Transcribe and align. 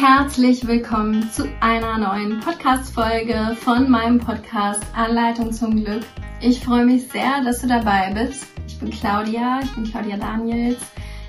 Herzlich 0.00 0.64
willkommen 0.64 1.28
zu 1.32 1.48
einer 1.58 1.98
neuen 1.98 2.38
Podcast-Folge 2.38 3.56
von 3.60 3.90
meinem 3.90 4.20
Podcast 4.20 4.84
Anleitung 4.94 5.52
zum 5.52 5.84
Glück. 5.84 6.04
Ich 6.40 6.60
freue 6.60 6.86
mich 6.86 7.08
sehr, 7.08 7.42
dass 7.42 7.62
du 7.62 7.66
dabei 7.66 8.14
bist. 8.14 8.46
Ich 8.68 8.78
bin 8.78 8.90
Claudia, 8.90 9.58
ich 9.60 9.74
bin 9.74 9.82
Claudia 9.82 10.16
Daniels. 10.16 10.78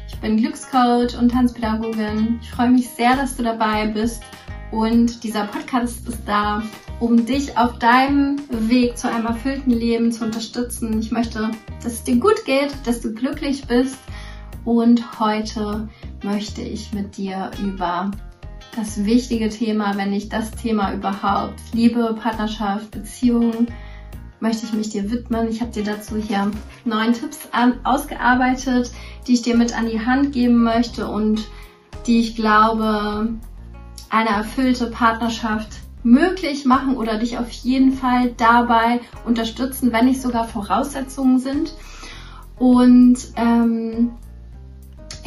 Ich 0.08 0.16
bin 0.20 0.38
Glückscoach 0.38 1.18
und 1.20 1.32
Tanzpädagogin. 1.32 2.40
Ich 2.44 2.52
freue 2.52 2.70
mich 2.70 2.88
sehr, 2.88 3.16
dass 3.16 3.36
du 3.36 3.42
dabei 3.42 3.88
bist. 3.88 4.22
Und 4.70 5.24
dieser 5.24 5.46
Podcast 5.46 6.08
ist 6.08 6.22
da, 6.28 6.62
um 7.00 7.26
dich 7.26 7.58
auf 7.58 7.80
deinem 7.80 8.38
Weg 8.52 9.00
zu 9.00 9.12
einem 9.12 9.26
erfüllten 9.26 9.72
Leben 9.72 10.12
zu 10.12 10.26
unterstützen. 10.26 11.00
Ich 11.00 11.10
möchte, 11.10 11.50
dass 11.82 11.94
es 11.94 12.04
dir 12.04 12.18
gut 12.18 12.46
geht, 12.46 12.72
dass 12.86 13.02
du 13.02 13.16
glücklich 13.16 13.66
bist. 13.66 13.98
Und 14.64 15.20
heute 15.20 15.90
möchte 16.22 16.62
ich 16.62 16.94
mit 16.94 17.18
dir 17.18 17.50
über 17.64 18.12
das 18.80 19.04
wichtige 19.04 19.50
Thema, 19.50 19.98
wenn 19.98 20.12
nicht 20.12 20.32
das 20.32 20.52
Thema 20.52 20.94
überhaupt, 20.94 21.60
Liebe, 21.74 22.16
Partnerschaft, 22.22 22.92
Beziehungen, 22.92 23.68
möchte 24.40 24.66
ich 24.66 24.74
mich 24.74 24.90
dir 24.90 25.12
widmen. 25.12 25.50
Ich 25.50 25.60
habe 25.60 25.72
dir 25.72 25.84
dazu 25.84 26.16
hier 26.16 26.50
neun 26.86 27.12
Tipps 27.12 27.50
an, 27.52 27.74
ausgearbeitet, 27.84 28.92
die 29.28 29.34
ich 29.34 29.42
dir 29.42 29.58
mit 29.58 29.78
an 29.78 29.90
die 29.90 30.00
Hand 30.06 30.32
geben 30.32 30.64
möchte 30.64 31.08
und 31.08 31.46
die 32.08 32.22
ich 32.22 32.38
glaube, 32.38 33.34
eine 34.10 34.30
erfüllte 34.30 34.88
Partnerschaft 34.88 35.68
möglich 36.04 36.64
machen 36.64 36.96
oder 36.96 37.18
dich 37.18 37.38
auf 37.38 37.52
jeden 37.52 37.92
Fall 37.92 38.32
dabei 38.38 39.02
unterstützen, 39.26 39.92
wenn 39.92 40.06
nicht 40.06 40.22
sogar 40.22 40.48
Voraussetzungen 40.48 41.40
sind. 41.40 41.74
Und 42.58 43.18
ähm, 43.36 44.12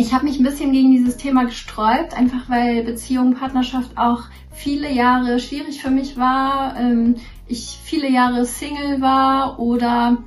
ich 0.02 0.12
habe 0.12 0.24
mich 0.24 0.38
ein 0.41 0.42
bisschen 0.42 0.73
gegen 0.73 0.91
dieses 0.91 1.16
Thema 1.16 1.45
gesträubt, 1.45 2.12
einfach 2.15 2.48
weil 2.48 2.83
Beziehung, 2.83 3.34
Partnerschaft 3.34 3.97
auch 3.97 4.25
viele 4.51 4.92
Jahre 4.92 5.38
schwierig 5.38 5.80
für 5.80 5.91
mich 5.91 6.16
war. 6.16 6.77
Ähm, 6.77 7.14
ich 7.47 7.78
viele 7.84 8.11
Jahre 8.11 8.44
Single 8.44 9.00
war 9.00 9.61
oder 9.61 10.19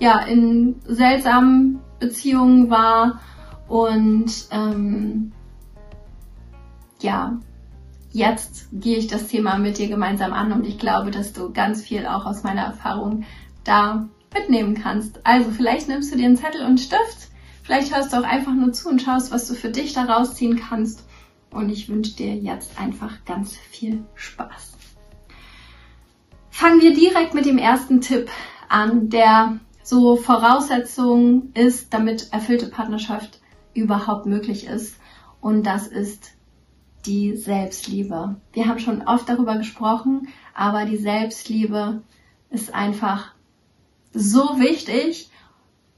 ja 0.00 0.20
in 0.20 0.76
seltsamen 0.86 1.80
Beziehungen 2.00 2.70
war 2.70 3.20
und 3.68 4.32
ähm, 4.50 5.32
ja, 7.00 7.38
jetzt 8.10 8.68
gehe 8.72 8.96
ich 8.96 9.08
das 9.08 9.28
Thema 9.28 9.58
mit 9.58 9.76
dir 9.76 9.88
gemeinsam 9.88 10.32
an 10.32 10.52
und 10.52 10.66
ich 10.66 10.78
glaube, 10.78 11.10
dass 11.10 11.34
du 11.34 11.52
ganz 11.52 11.82
viel 11.82 12.06
auch 12.06 12.24
aus 12.24 12.44
meiner 12.44 12.62
Erfahrung 12.62 13.24
da 13.64 14.08
mitnehmen 14.32 14.74
kannst. 14.74 15.20
Also 15.26 15.50
vielleicht 15.50 15.88
nimmst 15.88 16.12
du 16.12 16.16
dir 16.16 16.26
einen 16.26 16.36
Zettel 16.36 16.64
und 16.64 16.80
Stift, 16.80 17.27
vielleicht 17.68 17.94
hörst 17.94 18.14
du 18.14 18.16
auch 18.16 18.24
einfach 18.24 18.54
nur 18.54 18.72
zu 18.72 18.88
und 18.88 19.02
schaust, 19.02 19.30
was 19.30 19.46
du 19.46 19.52
für 19.52 19.68
dich 19.68 19.92
da 19.92 20.04
rausziehen 20.04 20.58
kannst. 20.58 21.04
Und 21.50 21.68
ich 21.68 21.90
wünsche 21.90 22.16
dir 22.16 22.34
jetzt 22.34 22.80
einfach 22.80 23.26
ganz 23.26 23.54
viel 23.54 24.04
Spaß. 24.14 24.72
Fangen 26.48 26.80
wir 26.80 26.94
direkt 26.94 27.34
mit 27.34 27.44
dem 27.44 27.58
ersten 27.58 28.00
Tipp 28.00 28.30
an, 28.70 29.10
der 29.10 29.60
so 29.82 30.16
Voraussetzung 30.16 31.52
ist, 31.52 31.92
damit 31.92 32.32
erfüllte 32.32 32.68
Partnerschaft 32.68 33.38
überhaupt 33.74 34.24
möglich 34.24 34.66
ist. 34.66 34.96
Und 35.42 35.64
das 35.64 35.88
ist 35.88 36.30
die 37.04 37.36
Selbstliebe. 37.36 38.36
Wir 38.54 38.66
haben 38.66 38.78
schon 38.78 39.02
oft 39.02 39.28
darüber 39.28 39.58
gesprochen, 39.58 40.28
aber 40.54 40.86
die 40.86 40.96
Selbstliebe 40.96 42.02
ist 42.48 42.72
einfach 42.72 43.34
so 44.14 44.58
wichtig, 44.58 45.28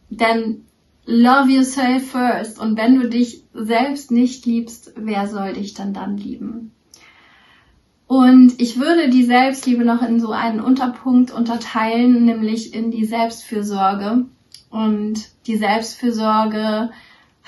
denn 0.08 0.64
love 1.06 1.51
yourself 1.51 2.11
first. 2.11 2.59
Und 2.59 2.77
wenn 2.77 2.98
du 3.01 3.09
dich 3.09 3.45
selbst 3.53 4.11
nicht 4.11 4.47
liebst, 4.47 4.93
wer 4.97 5.27
soll 5.27 5.55
dich 5.55 5.75
dann 5.75 5.93
dann 5.93 6.17
lieben? 6.17 6.73
Und 8.06 8.61
ich 8.61 8.81
würde 8.81 9.09
die 9.09 9.25
Selbstliebe 9.25 9.84
noch 9.84 10.03
in 10.03 10.19
so 10.19 10.33
einen 10.33 10.61
Unterpunkt 10.61 11.31
unterteilen, 11.31 12.25
nämlich 12.25 12.75
in 12.75 12.91
die 12.91 13.05
Selbstfürsorge. 13.05 14.27
Und 14.69 15.28
die 15.47 15.56
Selbstfürsorge 15.56 16.91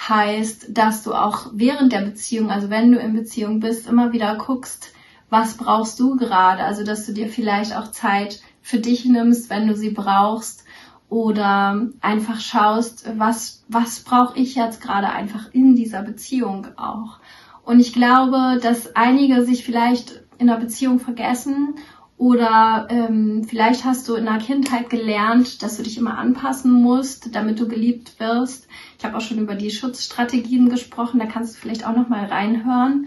heißt, 0.08 0.66
dass 0.70 1.02
du 1.02 1.14
auch 1.14 1.50
während 1.52 1.92
der 1.92 2.02
Beziehung, 2.02 2.50
also 2.50 2.70
wenn 2.70 2.92
du 2.92 2.98
in 2.98 3.12
Beziehung 3.12 3.60
bist, 3.60 3.88
immer 3.88 4.12
wieder 4.12 4.36
guckst, 4.36 4.92
was 5.30 5.56
brauchst 5.56 5.98
du 5.98 6.16
gerade? 6.16 6.62
Also, 6.62 6.84
dass 6.84 7.06
du 7.06 7.12
dir 7.12 7.28
vielleicht 7.28 7.74
auch 7.74 7.90
Zeit 7.90 8.40
für 8.60 8.78
dich 8.78 9.04
nimmst, 9.04 9.50
wenn 9.50 9.66
du 9.66 9.74
sie 9.74 9.90
brauchst 9.90 10.64
oder 11.12 11.88
einfach 12.00 12.40
schaust, 12.40 13.06
was, 13.18 13.66
was 13.68 14.00
brauche 14.00 14.38
ich 14.38 14.54
jetzt 14.54 14.80
gerade 14.80 15.10
einfach 15.10 15.52
in 15.52 15.76
dieser 15.76 16.00
Beziehung 16.00 16.68
auch. 16.78 17.18
Und 17.66 17.80
ich 17.80 17.92
glaube, 17.92 18.58
dass 18.62 18.96
einige 18.96 19.44
sich 19.44 19.62
vielleicht 19.62 20.22
in 20.38 20.46
der 20.46 20.56
Beziehung 20.56 21.00
vergessen 21.00 21.74
oder 22.16 22.86
ähm, 22.88 23.44
vielleicht 23.46 23.84
hast 23.84 24.08
du 24.08 24.14
in 24.14 24.24
der 24.24 24.38
Kindheit 24.38 24.88
gelernt, 24.88 25.62
dass 25.62 25.76
du 25.76 25.82
dich 25.82 25.98
immer 25.98 26.16
anpassen 26.16 26.72
musst, 26.72 27.36
damit 27.36 27.60
du 27.60 27.68
geliebt 27.68 28.18
wirst. 28.18 28.66
Ich 28.98 29.04
habe 29.04 29.18
auch 29.18 29.20
schon 29.20 29.38
über 29.38 29.54
die 29.54 29.70
Schutzstrategien 29.70 30.70
gesprochen, 30.70 31.20
da 31.20 31.26
kannst 31.26 31.56
du 31.56 31.58
vielleicht 31.60 31.86
auch 31.86 31.94
noch 31.94 32.08
mal 32.08 32.24
reinhören. 32.24 33.06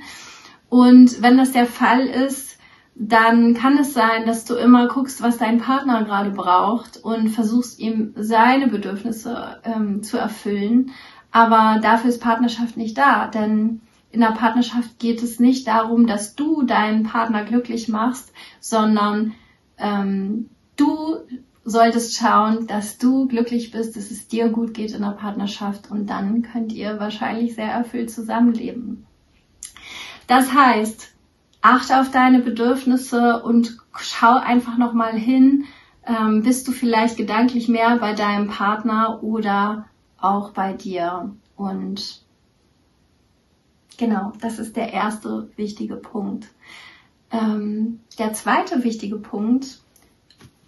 Und 0.70 1.24
wenn 1.24 1.40
das 1.40 1.54
der 1.54 1.66
Fall 1.66 2.06
ist, 2.06 2.45
dann 2.96 3.54
kann 3.54 3.78
es 3.78 3.94
sein, 3.94 4.26
dass 4.26 4.46
du 4.46 4.56
immer 4.56 4.88
guckst, 4.88 5.22
was 5.22 5.38
dein 5.38 5.60
Partner 5.60 6.06
gerade 6.06 6.32
braucht 6.32 6.98
und 6.98 7.30
versuchst 7.30 7.78
ihm 7.80 8.14
seine 8.16 8.68
Bedürfnisse 8.68 9.60
ähm, 9.66 10.02
zu 10.02 10.18
erfüllen. 10.18 10.92
Aber 11.30 11.80
dafür 11.82 12.10
ist 12.10 12.22
Partnerschaft 12.22 12.78
nicht 12.78 12.98
da, 12.98 13.28
denn 13.28 13.82
in 14.12 14.22
der 14.22 14.32
Partnerschaft 14.32 14.98
geht 14.98 15.22
es 15.22 15.42
nicht 15.42 15.68
darum, 15.68 16.08
dass 16.08 16.36
du 16.36 16.64
deinen 16.64 17.04
Partner 17.04 17.44
glücklich 17.44 17.90
machst, 17.90 18.32
sondern 18.62 19.34
ähm, 19.78 20.50
du 20.78 21.18
solltest 21.66 22.16
schauen, 22.16 22.66
dass 22.68 22.98
du 22.98 23.28
glücklich 23.28 23.72
bist, 23.72 23.98
dass 23.98 24.10
es 24.10 24.30
dir 24.30 24.48
gut 24.48 24.74
geht 24.74 24.94
in 24.94 25.02
der 25.02 25.10
Partnerschaft 25.10 25.92
und 25.92 26.10
dann 26.10 26.44
könnt 26.44 26.72
ihr 26.72 26.98
wahrscheinlich 27.00 27.56
sehr 27.56 27.72
erfüllt 27.72 28.10
zusammenleben. 28.10 29.06
Das 30.28 30.54
heißt, 30.54 31.15
achte 31.66 32.00
auf 32.00 32.12
deine 32.12 32.40
Bedürfnisse 32.40 33.42
und 33.42 33.78
schau 34.00 34.38
einfach 34.38 34.78
nochmal 34.78 35.18
hin, 35.18 35.66
ähm, 36.06 36.44
bist 36.44 36.68
du 36.68 36.72
vielleicht 36.72 37.18
gedanklich 37.18 37.68
mehr 37.68 37.98
bei 37.98 38.14
deinem 38.14 38.48
Partner 38.48 39.24
oder 39.24 39.88
auch 40.20 40.52
bei 40.52 40.74
dir. 40.74 41.34
Und 41.56 42.22
genau, 43.98 44.34
das 44.42 44.60
ist 44.60 44.76
der 44.76 44.94
erste 44.94 45.50
wichtige 45.56 45.96
Punkt. 45.96 46.48
Ähm, 47.32 48.00
der 48.20 48.34
zweite 48.34 48.84
wichtige 48.84 49.18
Punkt 49.18 49.80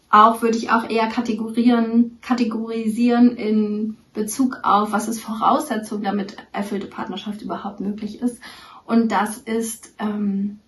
auch 0.09 0.41
würde 0.41 0.57
ich 0.57 0.72
auch 0.72 0.90
eher 0.90 1.07
kategorieren, 1.07 2.18
kategorisieren 2.22 3.36
in 3.36 3.97
Bezug 4.13 4.62
auf, 4.63 4.94
was 4.94 5.09
ist 5.09 5.19
Voraussetzung, 5.19 6.02
damit 6.02 6.38
erfüllte 6.53 6.88
Partnerschaft 6.88 7.41
überhaupt 7.41 7.81
möglich 7.81 8.22
ist. 8.22 8.41
Und 8.86 9.12
das 9.12 9.38
ist, 9.38 9.94
ähm, 10.00 10.59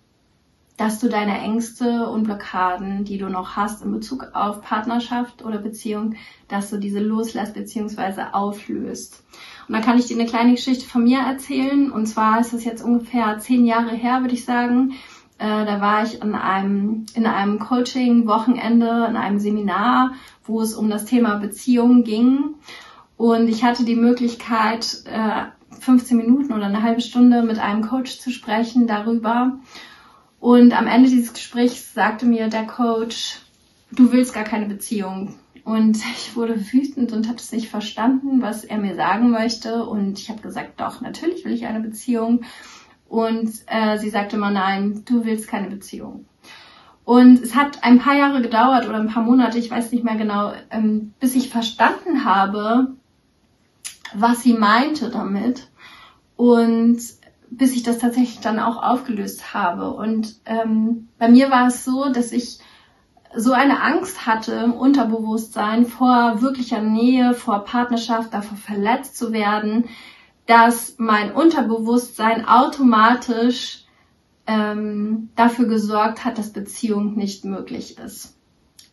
dass 0.80 0.98
du 0.98 1.10
deine 1.10 1.38
Ängste 1.38 2.08
und 2.08 2.22
Blockaden, 2.22 3.04
die 3.04 3.18
du 3.18 3.28
noch 3.28 3.54
hast 3.54 3.84
in 3.84 3.92
Bezug 3.92 4.28
auf 4.32 4.62
Partnerschaft 4.62 5.44
oder 5.44 5.58
Beziehung, 5.58 6.14
dass 6.48 6.70
du 6.70 6.78
diese 6.78 7.00
loslässt 7.00 7.52
bzw. 7.52 8.32
auflöst. 8.32 9.22
Und 9.68 9.74
da 9.74 9.82
kann 9.82 9.98
ich 9.98 10.06
dir 10.06 10.18
eine 10.18 10.26
kleine 10.26 10.52
Geschichte 10.52 10.86
von 10.86 11.04
mir 11.04 11.18
erzählen. 11.18 11.92
Und 11.92 12.06
zwar 12.06 12.40
ist 12.40 12.54
es 12.54 12.64
jetzt 12.64 12.82
ungefähr 12.82 13.38
zehn 13.40 13.66
Jahre 13.66 13.94
her, 13.94 14.22
würde 14.22 14.32
ich 14.32 14.46
sagen. 14.46 14.92
Äh, 15.36 15.66
da 15.66 15.82
war 15.82 16.02
ich 16.02 16.22
in 16.22 16.34
einem, 16.34 17.04
in 17.12 17.26
einem 17.26 17.58
Coaching-Wochenende, 17.58 19.06
in 19.06 19.16
einem 19.16 19.38
Seminar, 19.38 20.14
wo 20.44 20.62
es 20.62 20.72
um 20.72 20.88
das 20.88 21.04
Thema 21.04 21.36
Beziehungen 21.36 22.04
ging. 22.04 22.54
Und 23.18 23.48
ich 23.48 23.64
hatte 23.64 23.84
die 23.84 23.96
Möglichkeit, 23.96 25.04
äh, 25.04 25.42
15 25.78 26.16
Minuten 26.16 26.54
oder 26.54 26.64
eine 26.66 26.82
halbe 26.82 27.02
Stunde 27.02 27.42
mit 27.42 27.58
einem 27.58 27.82
Coach 27.82 28.18
zu 28.18 28.30
sprechen 28.30 28.86
darüber. 28.86 29.58
Und 30.40 30.72
am 30.76 30.86
Ende 30.86 31.10
dieses 31.10 31.34
Gesprächs 31.34 31.92
sagte 31.92 32.24
mir 32.24 32.48
der 32.48 32.66
Coach, 32.66 33.40
du 33.92 34.10
willst 34.10 34.34
gar 34.34 34.44
keine 34.44 34.66
Beziehung. 34.66 35.38
Und 35.64 35.98
ich 36.16 36.34
wurde 36.34 36.58
wütend 36.72 37.12
und 37.12 37.28
habe 37.28 37.36
es 37.36 37.52
nicht 37.52 37.68
verstanden, 37.68 38.40
was 38.40 38.64
er 38.64 38.78
mir 38.78 38.94
sagen 38.94 39.30
möchte. 39.30 39.84
Und 39.84 40.18
ich 40.18 40.30
habe 40.30 40.40
gesagt, 40.40 40.80
doch, 40.80 41.02
natürlich 41.02 41.44
will 41.44 41.52
ich 41.52 41.66
eine 41.66 41.80
Beziehung. 41.80 42.44
Und 43.06 43.50
äh, 43.66 43.98
sie 43.98 44.08
sagte 44.08 44.36
immer, 44.36 44.50
nein, 44.50 45.02
du 45.04 45.24
willst 45.24 45.46
keine 45.46 45.68
Beziehung. 45.68 46.24
Und 47.04 47.42
es 47.42 47.54
hat 47.54 47.82
ein 47.82 47.98
paar 47.98 48.16
Jahre 48.16 48.40
gedauert 48.40 48.88
oder 48.88 48.98
ein 48.98 49.08
paar 49.08 49.24
Monate, 49.24 49.58
ich 49.58 49.70
weiß 49.70 49.90
nicht 49.90 50.04
mehr 50.04 50.14
genau, 50.14 50.52
ähm, 50.70 51.12
bis 51.18 51.34
ich 51.34 51.50
verstanden 51.50 52.24
habe, 52.24 52.94
was 54.14 54.42
sie 54.42 54.54
meinte 54.54 55.10
damit. 55.10 55.68
Und 56.36 57.00
bis 57.50 57.74
ich 57.74 57.82
das 57.82 57.98
tatsächlich 57.98 58.40
dann 58.40 58.58
auch 58.58 58.82
aufgelöst 58.82 59.52
habe. 59.52 59.90
Und 59.90 60.36
ähm, 60.46 61.08
bei 61.18 61.28
mir 61.28 61.50
war 61.50 61.66
es 61.66 61.84
so, 61.84 62.10
dass 62.12 62.32
ich 62.32 62.60
so 63.34 63.52
eine 63.52 63.82
Angst 63.82 64.26
hatte 64.26 64.52
im 64.52 64.72
Unterbewusstsein 64.72 65.86
vor 65.86 66.40
wirklicher 66.40 66.80
Nähe, 66.80 67.34
vor 67.34 67.64
Partnerschaft, 67.64 68.34
davor 68.34 68.56
verletzt 68.56 69.16
zu 69.16 69.32
werden, 69.32 69.88
dass 70.46 70.94
mein 70.98 71.32
Unterbewusstsein 71.32 72.46
automatisch 72.46 73.84
ähm, 74.46 75.30
dafür 75.36 75.66
gesorgt 75.66 76.24
hat, 76.24 76.38
dass 76.38 76.52
Beziehung 76.52 77.14
nicht 77.14 77.44
möglich 77.44 77.98
ist. 77.98 78.36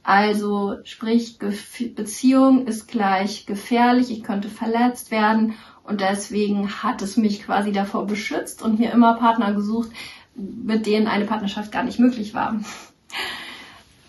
Also 0.03 0.77
sprich, 0.83 1.38
Beziehung 1.39 2.68
ist 2.68 2.88
gleich 2.88 3.45
gefährlich, 3.45 4.12
ich 4.12 4.24
könnte 4.24 4.50
verletzt 4.50 5.12
werden 5.12 5.56
und 5.88 6.01
deswegen 6.01 6.84
hat 6.84 7.01
es 7.01 7.18
mich 7.18 7.44
quasi 7.44 7.72
davor 7.72 8.06
beschützt 8.06 8.62
und 8.62 8.80
mir 8.80 8.92
immer 8.92 9.16
Partner 9.16 9.54
gesucht, 9.54 9.89
mit 10.36 10.86
denen 10.86 11.07
eine 11.07 11.25
Partnerschaft 11.25 11.72
gar 11.72 11.84
nicht 11.84 12.00
möglich 12.00 12.34
war. 12.34 12.60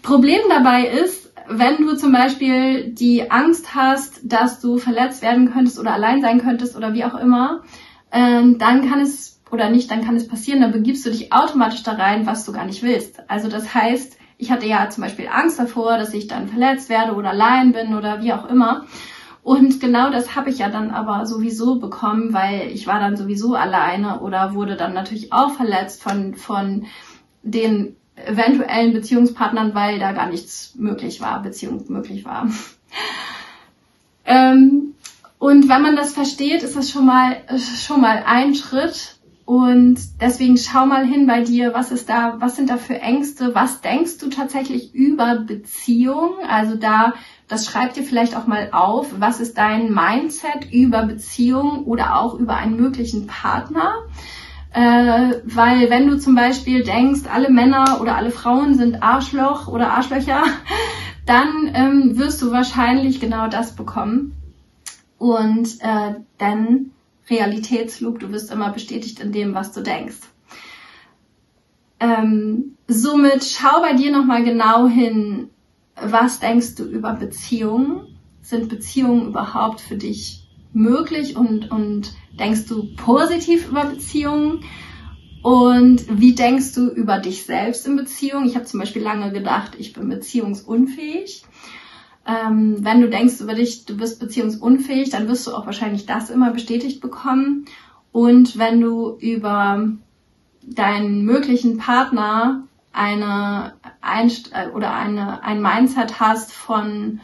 Problem 0.03 0.41
dabei 0.49 0.87
ist, 0.87 1.33
wenn 1.49 1.79
du 1.79 1.97
zum 1.97 2.13
Beispiel 2.13 2.91
die 2.91 3.31
Angst 3.31 3.75
hast, 3.75 4.21
dass 4.25 4.61
du 4.61 4.79
verletzt 4.79 5.23
werden 5.23 5.53
könntest 5.53 5.79
oder 5.79 5.95
allein 5.95 6.21
sein 6.21 6.41
könntest 6.41 6.77
oder 6.77 6.93
wie 6.95 7.05
auch 7.05 7.15
immer, 7.15 7.63
ähm, 8.13 8.59
dann 8.59 8.89
kann 8.89 9.01
es 9.01 9.41
oder 9.51 9.71
nicht, 9.71 9.91
dann 9.91 10.05
kann 10.05 10.17
es 10.17 10.29
passieren, 10.29 10.61
dann 10.61 10.73
begibst 10.73 11.07
du 11.07 11.11
dich 11.11 11.33
automatisch 11.33 11.83
da 11.83 11.93
rein, 11.93 12.27
was 12.27 12.45
du 12.45 12.53
gar 12.53 12.67
nicht 12.67 12.83
willst. 12.83 13.21
Also 13.31 13.49
das 13.49 13.73
heißt, 13.73 14.19
ich 14.37 14.51
hatte 14.51 14.67
ja 14.67 14.89
zum 14.91 15.05
Beispiel 15.05 15.29
Angst 15.29 15.59
davor, 15.59 15.97
dass 15.97 16.13
ich 16.13 16.27
dann 16.27 16.49
verletzt 16.49 16.89
werde 16.91 17.15
oder 17.15 17.31
allein 17.31 17.73
bin 17.73 17.95
oder 17.95 18.23
wie 18.23 18.33
auch 18.33 18.49
immer. 18.49 18.85
Und 19.49 19.81
genau 19.81 20.11
das 20.11 20.37
habe 20.37 20.51
ich 20.51 20.59
ja 20.59 20.69
dann 20.69 20.91
aber 20.91 21.25
sowieso 21.25 21.77
bekommen, 21.77 22.35
weil 22.35 22.71
ich 22.71 22.87
war 22.87 23.01
dann 23.01 23.17
sowieso 23.17 23.55
alleine 23.55 24.21
oder 24.21 24.53
wurde 24.53 24.77
dann 24.77 24.93
natürlich 24.93 25.33
auch 25.33 25.55
verletzt 25.55 26.03
von, 26.03 26.35
von 26.35 26.85
den 27.43 27.97
eventuellen 28.15 28.93
Beziehungspartnern, 28.93 29.75
weil 29.75 29.99
da 29.99 30.13
gar 30.13 30.29
nichts 30.29 30.75
möglich 30.75 31.23
war, 31.23 31.41
Beziehung 31.41 31.83
möglich 31.89 32.27
war. 32.27 32.51
ähm, 34.27 34.93
und 35.39 35.67
wenn 35.71 35.81
man 35.81 35.97
das 35.97 36.13
versteht, 36.13 36.63
ist 36.63 36.77
das 36.77 36.91
schon 36.91 37.07
mal, 37.07 37.39
schon 37.59 38.03
mal 38.03 38.25
ein 38.27 38.55
Schritt. 38.55 39.15
Und 39.47 39.99
deswegen 40.21 40.59
schau 40.59 40.85
mal 40.85 41.07
hin 41.07 41.27
bei 41.27 41.41
dir, 41.43 41.73
was 41.73 41.91
ist 41.91 42.11
da, 42.11 42.37
was 42.39 42.57
sind 42.57 42.69
da 42.69 42.77
für 42.77 43.01
Ängste, 43.01 43.55
was 43.55 43.81
denkst 43.81 44.19
du 44.19 44.29
tatsächlich 44.29 44.95
über 44.95 45.37
Beziehung? 45.37 46.35
Also 46.47 46.77
da, 46.77 47.15
das 47.49 47.67
schreib 47.67 47.95
dir 47.95 48.03
vielleicht 48.03 48.37
auch 48.37 48.47
mal 48.47 48.69
auf, 48.73 49.09
was 49.19 49.41
ist 49.41 49.57
dein 49.57 49.93
Mindset 49.93 50.71
über 50.71 51.05
Beziehung 51.05 51.85
oder 51.85 52.21
auch 52.21 52.35
über 52.35 52.57
einen 52.57 52.77
möglichen 52.77 53.27
Partner? 53.27 53.95
Äh, 54.73 55.41
weil 55.45 55.89
wenn 55.89 56.09
du 56.09 56.19
zum 56.19 56.35
Beispiel 56.35 56.85
denkst, 56.85 57.23
alle 57.33 57.51
Männer 57.51 58.01
oder 58.03 58.17
alle 58.17 58.31
Frauen 58.31 58.75
sind 58.75 59.03
Arschloch 59.03 59.67
oder 59.67 59.93
Arschlöcher, 59.93 60.43
dann 61.27 61.71
ähm, 61.73 62.19
wirst 62.19 62.43
du 62.43 62.53
wahrscheinlich 62.53 63.19
genau 63.19 63.49
das 63.49 63.75
bekommen. 63.75 64.35
Und 65.17 65.81
äh, 65.81 66.15
dann 66.37 66.91
Realitätslug, 67.31 68.21
du 68.21 68.31
wirst 68.31 68.53
immer 68.53 68.71
bestätigt 68.71 69.21
in 69.21 69.33
dem, 69.33 69.55
was 69.55 69.73
du 69.73 69.81
denkst. 69.83 70.19
Ähm, 72.01 72.77
somit 72.87 73.45
schau 73.45 73.81
bei 73.81 73.95
dir 73.95 74.13
nochmal 74.13 74.45
genau 74.45 74.87
hin, 74.87 75.51
was 76.03 76.41
denkst 76.41 76.75
du 76.77 76.85
über 76.85 77.15
Beziehungen? 77.15 78.19
Sind 78.41 78.69
Beziehungen 78.69 79.29
überhaupt 79.29 79.81
für 79.81 79.97
dich 79.97 80.49
möglich 80.73 81.37
und, 81.37 81.71
und 81.71 82.13
denkst 82.39 82.67
du 82.67 82.95
positiv 82.97 83.69
über 83.69 83.85
Beziehungen? 83.85 84.65
Und 85.43 86.05
wie 86.21 86.35
denkst 86.35 86.75
du 86.75 86.89
über 86.89 87.19
dich 87.19 87.45
selbst 87.45 87.87
in 87.87 87.97
Beziehungen? 87.97 88.47
Ich 88.47 88.57
habe 88.57 88.65
zum 88.65 88.81
Beispiel 88.81 89.03
lange 89.03 89.33
gedacht, 89.33 89.73
ich 89.79 89.93
bin 89.93 90.09
beziehungsunfähig. 90.09 91.45
Ähm, 92.27 92.77
wenn 92.81 93.01
du 93.01 93.09
denkst 93.09 93.41
über 93.41 93.55
dich, 93.55 93.87
du 93.87 93.97
bist 93.97 94.21
beziehungsunfähig, 94.21 95.11
dann 95.11 95.29
wirst 95.29 95.47
du 95.47 95.55
auch 95.55 95.65
wahrscheinlich 95.65 96.07
das 96.07 96.31
immer 96.31 96.53
bestätigt 96.53 97.01
bekommen. 97.01 97.67
Und 98.13 98.59
wenn 98.59 98.81
du 98.81 99.17
über 99.21 99.89
deinen 100.63 101.25
möglichen 101.25 101.79
Partner 101.79 102.68
eine 102.99 103.75
Einst 104.01 104.53
äh, 104.53 104.69
oder 104.75 104.93
eine, 104.93 105.43
ein 105.45 105.63
Mindset 105.63 106.19
hast 106.19 106.53
von 106.53 107.21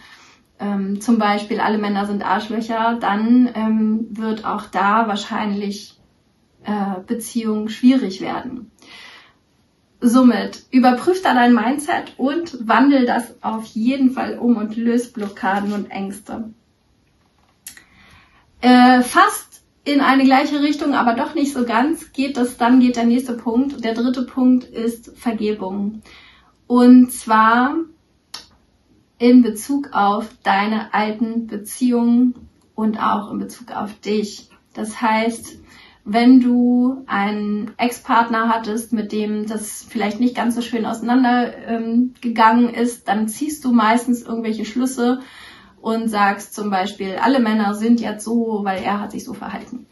ähm, 0.61 1.00
zum 1.00 1.19
Beispiel 1.19 1.59
alle 1.59 1.79
Männer 1.79 2.06
sind 2.06 2.25
Arschlöcher, 2.25 2.97
dann 3.00 3.50
ähm, 3.55 4.06
wird 4.11 4.44
auch 4.44 4.67
da 4.67 5.09
wahrscheinlich 5.09 5.99
äh, 6.62 7.00
Beziehung 7.06 7.69
schwierig 7.69 8.21
werden. 8.21 8.71
Somit 10.00 10.65
überprüf 10.71 11.23
da 11.23 11.35
dein 11.35 11.55
Mindset 11.55 12.15
und 12.19 12.69
wandel 12.69 13.05
das 13.05 13.43
auf 13.43 13.65
jeden 13.67 14.11
Fall 14.11 14.38
um 14.38 14.56
und 14.56 14.77
löst 14.77 15.15
Blockaden 15.15 15.73
und 15.73 15.91
Ängste. 15.91 16.50
Äh, 18.61 19.03
fast 19.03 19.54
in 19.84 20.00
eine 20.00 20.25
gleiche 20.25 20.62
Richtung, 20.62 20.94
aber 20.94 21.14
doch 21.14 21.34
nicht 21.34 21.52
so 21.52 21.64
ganz 21.64 22.12
geht 22.12 22.36
das, 22.36 22.56
dann 22.56 22.81
geht 22.81 22.96
der 22.96 23.04
nächste 23.04 23.34
Punkt. 23.34 23.84
Der 23.84 23.94
dritte 23.94 24.22
Punkt 24.22 24.64
ist 24.64 25.16
Vergebung. 25.16 26.02
Und 26.66 27.12
zwar 27.12 27.76
in 29.19 29.42
Bezug 29.42 29.90
auf 29.92 30.28
deine 30.42 30.92
alten 30.94 31.46
Beziehungen 31.46 32.34
und 32.75 32.98
auch 32.98 33.31
in 33.31 33.38
Bezug 33.38 33.72
auf 33.72 33.98
dich. 34.00 34.48
Das 34.72 35.00
heißt, 35.00 35.58
wenn 36.04 36.40
du 36.40 37.02
einen 37.06 37.72
Ex-Partner 37.78 38.48
hattest, 38.48 38.92
mit 38.92 39.12
dem 39.12 39.46
das 39.46 39.86
vielleicht 39.88 40.20
nicht 40.20 40.34
ganz 40.34 40.54
so 40.54 40.62
schön 40.62 40.84
auseinandergegangen 40.84 42.69
ähm, 42.69 42.75
ist, 42.75 43.08
dann 43.08 43.28
ziehst 43.28 43.64
du 43.64 43.72
meistens 43.72 44.22
irgendwelche 44.22 44.64
Schlüsse 44.64 45.20
und 45.84 46.08
sagst 46.08 46.54
zum 46.54 46.70
Beispiel, 46.70 47.16
alle 47.20 47.40
Männer 47.40 47.75
sind 47.75 48.00
jetzt 48.00 48.25
so, 48.25 48.60
weil 48.62 48.82
er 48.82 49.00
hat 49.00 49.12
sich 49.12 49.22
so 49.22 49.34
verhalten. 49.34 49.84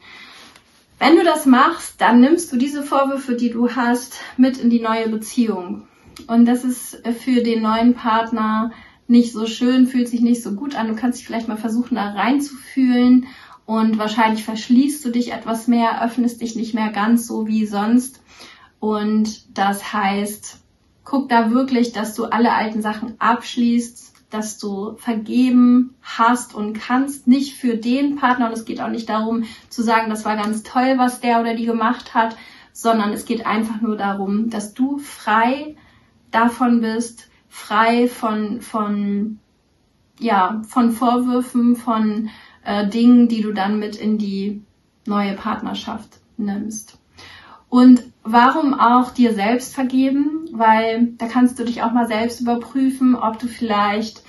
Wenn 0.99 1.17
du 1.17 1.23
das 1.23 1.45
machst, 1.45 2.01
dann 2.01 2.21
nimmst 2.21 2.51
du 2.51 2.57
diese 2.57 2.83
Vorwürfe, 2.83 3.35
die 3.35 3.51
du 3.51 3.73
hast, 3.73 4.21
mit 4.39 4.57
in 4.57 4.71
die 4.71 4.81
neue 4.81 5.11
Beziehung. 5.11 5.87
Und 6.29 6.47
das 6.47 6.65
ist 6.65 7.03
für 7.21 7.43
den 7.43 7.61
neuen 7.61 7.93
Partner 7.93 8.71
nicht 9.07 9.35
so 9.35 9.47
schön, 9.47 9.87
fühlt 9.87 10.09
sich 10.09 10.23
nicht 10.23 10.43
so 10.43 10.53
gut 10.53 10.77
an. 10.77 10.89
Du 10.89 10.95
kannst 10.95 11.19
dich 11.19 11.27
vielleicht 11.27 11.49
mal 11.49 11.59
versuchen, 11.59 11.97
da 11.97 12.13
reinzufühlen 12.13 13.27
und 13.67 13.99
wahrscheinlich 13.99 14.45
verschließt 14.45 15.05
du 15.05 15.11
dich 15.11 15.33
etwas 15.33 15.69
mehr, 15.69 16.03
öffnest 16.03 16.41
dich 16.41 16.57
nicht 16.57 16.73
mehr 16.73 16.91
ganz 16.91 17.27
so 17.27 17.47
wie 17.47 17.67
sonst. 17.67 18.23
Und 18.81 19.59
das 19.59 19.93
heißt, 19.93 20.59
guck 21.05 21.29
da 21.29 21.51
wirklich, 21.51 21.93
dass 21.93 22.15
du 22.15 22.25
alle 22.25 22.53
alten 22.55 22.81
Sachen 22.81 23.17
abschließt, 23.19 24.12
dass 24.33 24.59
du 24.59 24.97
vergeben 24.97 25.95
hast 26.01 26.55
und 26.55 26.73
kannst, 26.75 27.27
nicht 27.27 27.57
für 27.57 27.77
den 27.77 28.17
Partner. 28.17 28.47
Und 28.47 28.53
es 28.53 28.65
geht 28.65 28.81
auch 28.81 28.89
nicht 28.89 29.09
darum 29.09 29.45
zu 29.69 29.83
sagen, 29.83 30.11
das 30.11 30.25
war 30.25 30.37
ganz 30.37 30.63
toll, 30.63 30.95
was 30.97 31.21
der 31.21 31.41
oder 31.41 31.55
die 31.55 31.67
gemacht 31.67 32.15
hat, 32.15 32.37
sondern 32.73 33.13
es 33.13 33.25
geht 33.27 33.47
einfach 33.47 33.81
nur 33.81 33.97
darum, 33.97 34.51
dass 34.51 34.75
du 34.75 34.99
frei 34.99 35.77
davon 36.31 36.81
bist, 36.81 37.29
frei 37.49 38.09
von, 38.09 38.61
von, 38.61 39.39
ja, 40.19 40.63
von 40.67 40.91
Vorwürfen, 40.91 41.77
von 41.77 42.31
äh, 42.65 42.89
Dingen, 42.89 43.29
die 43.29 43.43
du 43.43 43.53
dann 43.53 43.79
mit 43.79 43.97
in 43.97 44.19
die 44.19 44.63
neue 45.07 45.35
Partnerschaft 45.35 46.21
nimmst. 46.37 46.99
Und 47.69 48.03
warum 48.23 48.75
auch 48.75 49.11
dir 49.11 49.35
selbst 49.35 49.75
vergeben? 49.75 50.49
Weil 50.53 51.13
da 51.19 51.27
kannst 51.27 51.59
du 51.59 51.65
dich 51.65 51.83
auch 51.83 51.93
mal 51.93 52.07
selbst 52.07 52.41
überprüfen, 52.41 53.15
ob 53.15 53.39
du 53.39 53.47
vielleicht 53.47 54.23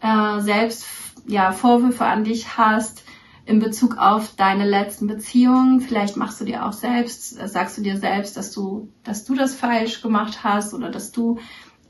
äh, 0.00 0.40
selbst 0.40 0.86
ja, 1.26 1.52
Vorwürfe 1.52 2.04
an 2.04 2.24
dich 2.24 2.56
hast 2.56 3.04
in 3.46 3.58
Bezug 3.58 3.98
auf 3.98 4.34
deine 4.36 4.68
letzten 4.68 5.06
Beziehungen. 5.06 5.80
Vielleicht 5.80 6.16
machst 6.16 6.40
du 6.40 6.44
dir 6.44 6.64
auch 6.64 6.72
selbst, 6.72 7.38
äh, 7.40 7.48
sagst 7.48 7.78
du 7.78 7.82
dir 7.82 7.96
selbst, 7.96 8.36
dass 8.36 8.52
du, 8.52 8.88
dass 9.04 9.24
du 9.24 9.34
das 9.34 9.54
falsch 9.54 10.02
gemacht 10.02 10.44
hast 10.44 10.74
oder 10.74 10.90
dass 10.90 11.12
du 11.12 11.38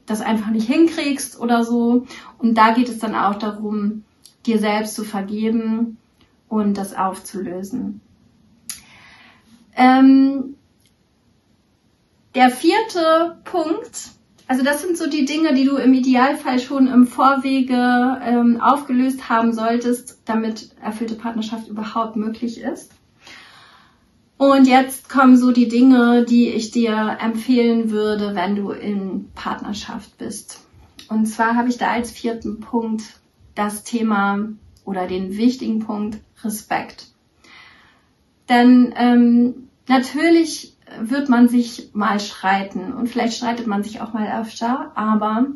das 0.06 0.20
einfach 0.20 0.50
nicht 0.50 0.66
hinkriegst 0.66 1.38
oder 1.38 1.64
so. 1.64 2.06
Und 2.38 2.54
da 2.54 2.72
geht 2.72 2.88
es 2.88 2.98
dann 2.98 3.14
auch 3.14 3.36
darum, 3.36 4.04
dir 4.46 4.58
selbst 4.58 4.94
zu 4.94 5.04
vergeben 5.04 5.98
und 6.48 6.78
das 6.78 6.96
aufzulösen. 6.96 8.00
Ähm, 9.76 10.56
der 12.34 12.50
vierte 12.50 13.38
Punkt, 13.44 14.10
also 14.46 14.64
das 14.64 14.82
sind 14.82 14.96
so 14.96 15.08
die 15.08 15.24
Dinge, 15.24 15.54
die 15.54 15.64
du 15.64 15.76
im 15.76 15.92
Idealfall 15.92 16.58
schon 16.58 16.86
im 16.86 17.06
Vorwege 17.06 18.20
ähm, 18.22 18.60
aufgelöst 18.60 19.28
haben 19.28 19.52
solltest, 19.52 20.20
damit 20.24 20.70
erfüllte 20.82 21.14
Partnerschaft 21.14 21.68
überhaupt 21.68 22.16
möglich 22.16 22.60
ist. 22.60 22.92
Und 24.36 24.66
jetzt 24.66 25.10
kommen 25.10 25.36
so 25.36 25.52
die 25.52 25.68
Dinge, 25.68 26.24
die 26.24 26.48
ich 26.48 26.70
dir 26.70 27.18
empfehlen 27.20 27.90
würde, 27.90 28.34
wenn 28.34 28.56
du 28.56 28.70
in 28.70 29.30
Partnerschaft 29.34 30.16
bist. 30.16 30.60
Und 31.10 31.26
zwar 31.26 31.56
habe 31.56 31.68
ich 31.68 31.76
da 31.76 31.90
als 31.90 32.10
vierten 32.10 32.60
Punkt 32.60 33.02
das 33.54 33.84
Thema 33.84 34.48
oder 34.84 35.06
den 35.06 35.36
wichtigen 35.36 35.80
Punkt 35.80 36.18
Respekt. 36.42 37.08
Denn 38.48 38.94
ähm, 38.96 39.68
natürlich 39.88 40.74
wird 41.00 41.28
man 41.28 41.48
sich 41.48 41.90
mal 41.92 42.20
streiten 42.20 42.92
und 42.92 43.08
vielleicht 43.08 43.36
streitet 43.36 43.66
man 43.66 43.82
sich 43.82 44.00
auch 44.00 44.12
mal 44.12 44.40
öfter, 44.40 44.92
aber 44.94 45.46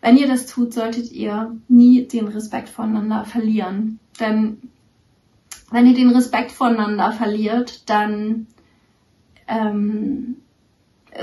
wenn 0.00 0.16
ihr 0.16 0.28
das 0.28 0.46
tut, 0.46 0.72
solltet 0.72 1.12
ihr 1.12 1.56
nie 1.68 2.06
den 2.06 2.28
Respekt 2.28 2.68
voneinander 2.68 3.24
verlieren. 3.24 3.98
Denn 4.18 4.58
wenn 5.70 5.86
ihr 5.86 5.94
den 5.94 6.10
Respekt 6.10 6.52
voneinander 6.52 7.12
verliert, 7.12 7.88
dann 7.88 8.46
ähm, 9.46 10.36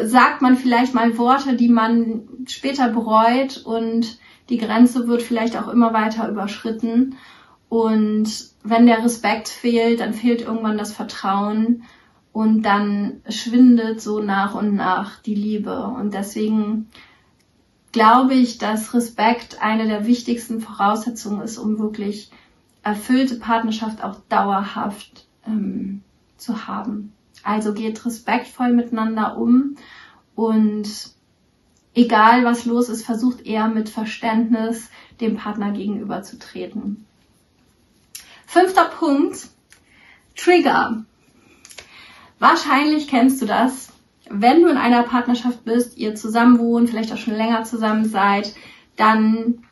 sagt 0.04 0.42
man 0.42 0.58
vielleicht 0.58 0.94
mal 0.94 1.18
Worte, 1.18 1.56
die 1.56 1.70
man 1.70 2.24
später 2.48 2.90
bereut 2.90 3.58
und 3.66 4.20
die 4.50 4.58
Grenze 4.58 5.08
wird 5.08 5.22
vielleicht 5.22 5.58
auch 5.58 5.68
immer 5.68 5.94
weiter 5.94 6.30
überschritten. 6.30 7.16
Und 7.70 8.30
wenn 8.64 8.86
der 8.86 9.04
Respekt 9.04 9.50
fehlt, 9.50 10.00
dann 10.00 10.14
fehlt 10.14 10.42
irgendwann 10.42 10.78
das 10.78 10.94
Vertrauen 10.94 11.84
und 12.38 12.62
dann 12.62 13.24
schwindet 13.30 14.00
so 14.00 14.20
nach 14.20 14.54
und 14.54 14.76
nach 14.76 15.20
die 15.24 15.34
Liebe. 15.34 15.88
Und 15.88 16.14
deswegen 16.14 16.88
glaube 17.92 18.36
ich, 18.36 18.60
dass 18.60 18.94
Respekt 18.94 19.58
eine 19.60 19.88
der 19.88 20.06
wichtigsten 20.06 20.62
Voraussetzungen 20.62 21.42
ist, 21.42 21.58
um 21.58 21.80
wirklich 21.80 22.30
erfüllte 22.84 23.38
Partnerschaft 23.38 24.04
auch 24.04 24.20
dauerhaft 24.30 25.26
ähm, 25.48 26.04
zu 26.38 26.68
haben. 26.68 27.12
Also 27.42 27.74
geht 27.74 28.06
respektvoll 28.06 28.72
miteinander 28.72 29.36
um 29.36 29.76
und 30.36 30.88
egal 31.96 32.46
was 32.46 32.66
los 32.66 32.88
ist, 32.88 33.04
versucht 33.04 33.48
eher 33.48 33.68
mit 33.68 33.90
Verständnis 33.90 34.92
dem 35.22 35.38
Partner 35.38 35.72
gegenüberzutreten. 35.72 37.04
Fünfter 38.46 38.86
Punkt, 38.86 39.48
Trigger. 40.36 41.04
Wahrscheinlich 42.40 43.08
kennst 43.08 43.42
du 43.42 43.46
das, 43.46 43.90
wenn 44.30 44.62
du 44.62 44.70
in 44.70 44.78
einer 44.78 45.04
Partnerschaft 45.04 45.64
bist, 45.66 45.98
ihr 45.98 46.16
zusammen 46.16 46.60
wohnt, 46.60 46.90
vielleicht 46.90 47.12
auch 47.14 47.18
schon 47.18 47.36
länger 47.36 47.64
zusammen 47.64 48.06
seid, 48.06 48.54
dann 48.96 49.64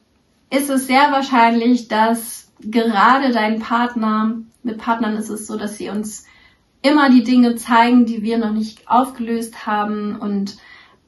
ist 0.50 0.70
es 0.70 0.88
sehr 0.88 1.12
wahrscheinlich, 1.12 1.88
dass 1.88 2.52
gerade 2.60 3.32
dein 3.32 3.60
Partner, 3.60 4.38
mit 4.64 4.78
Partnern 4.78 5.16
ist 5.18 5.30
es 5.30 5.48
so, 5.48 5.58
dass 5.58 5.78
sie 5.78 5.90
uns 5.90 6.26
immer 6.82 7.10
die 7.10 7.24
Dinge 7.24 7.56
zeigen, 7.56 8.06
die 8.06 8.22
wir 8.22 8.38
noch 8.38 8.52
nicht 8.52 8.90
aufgelöst 8.90 9.66
haben. 9.66 10.16
Und 10.18 10.58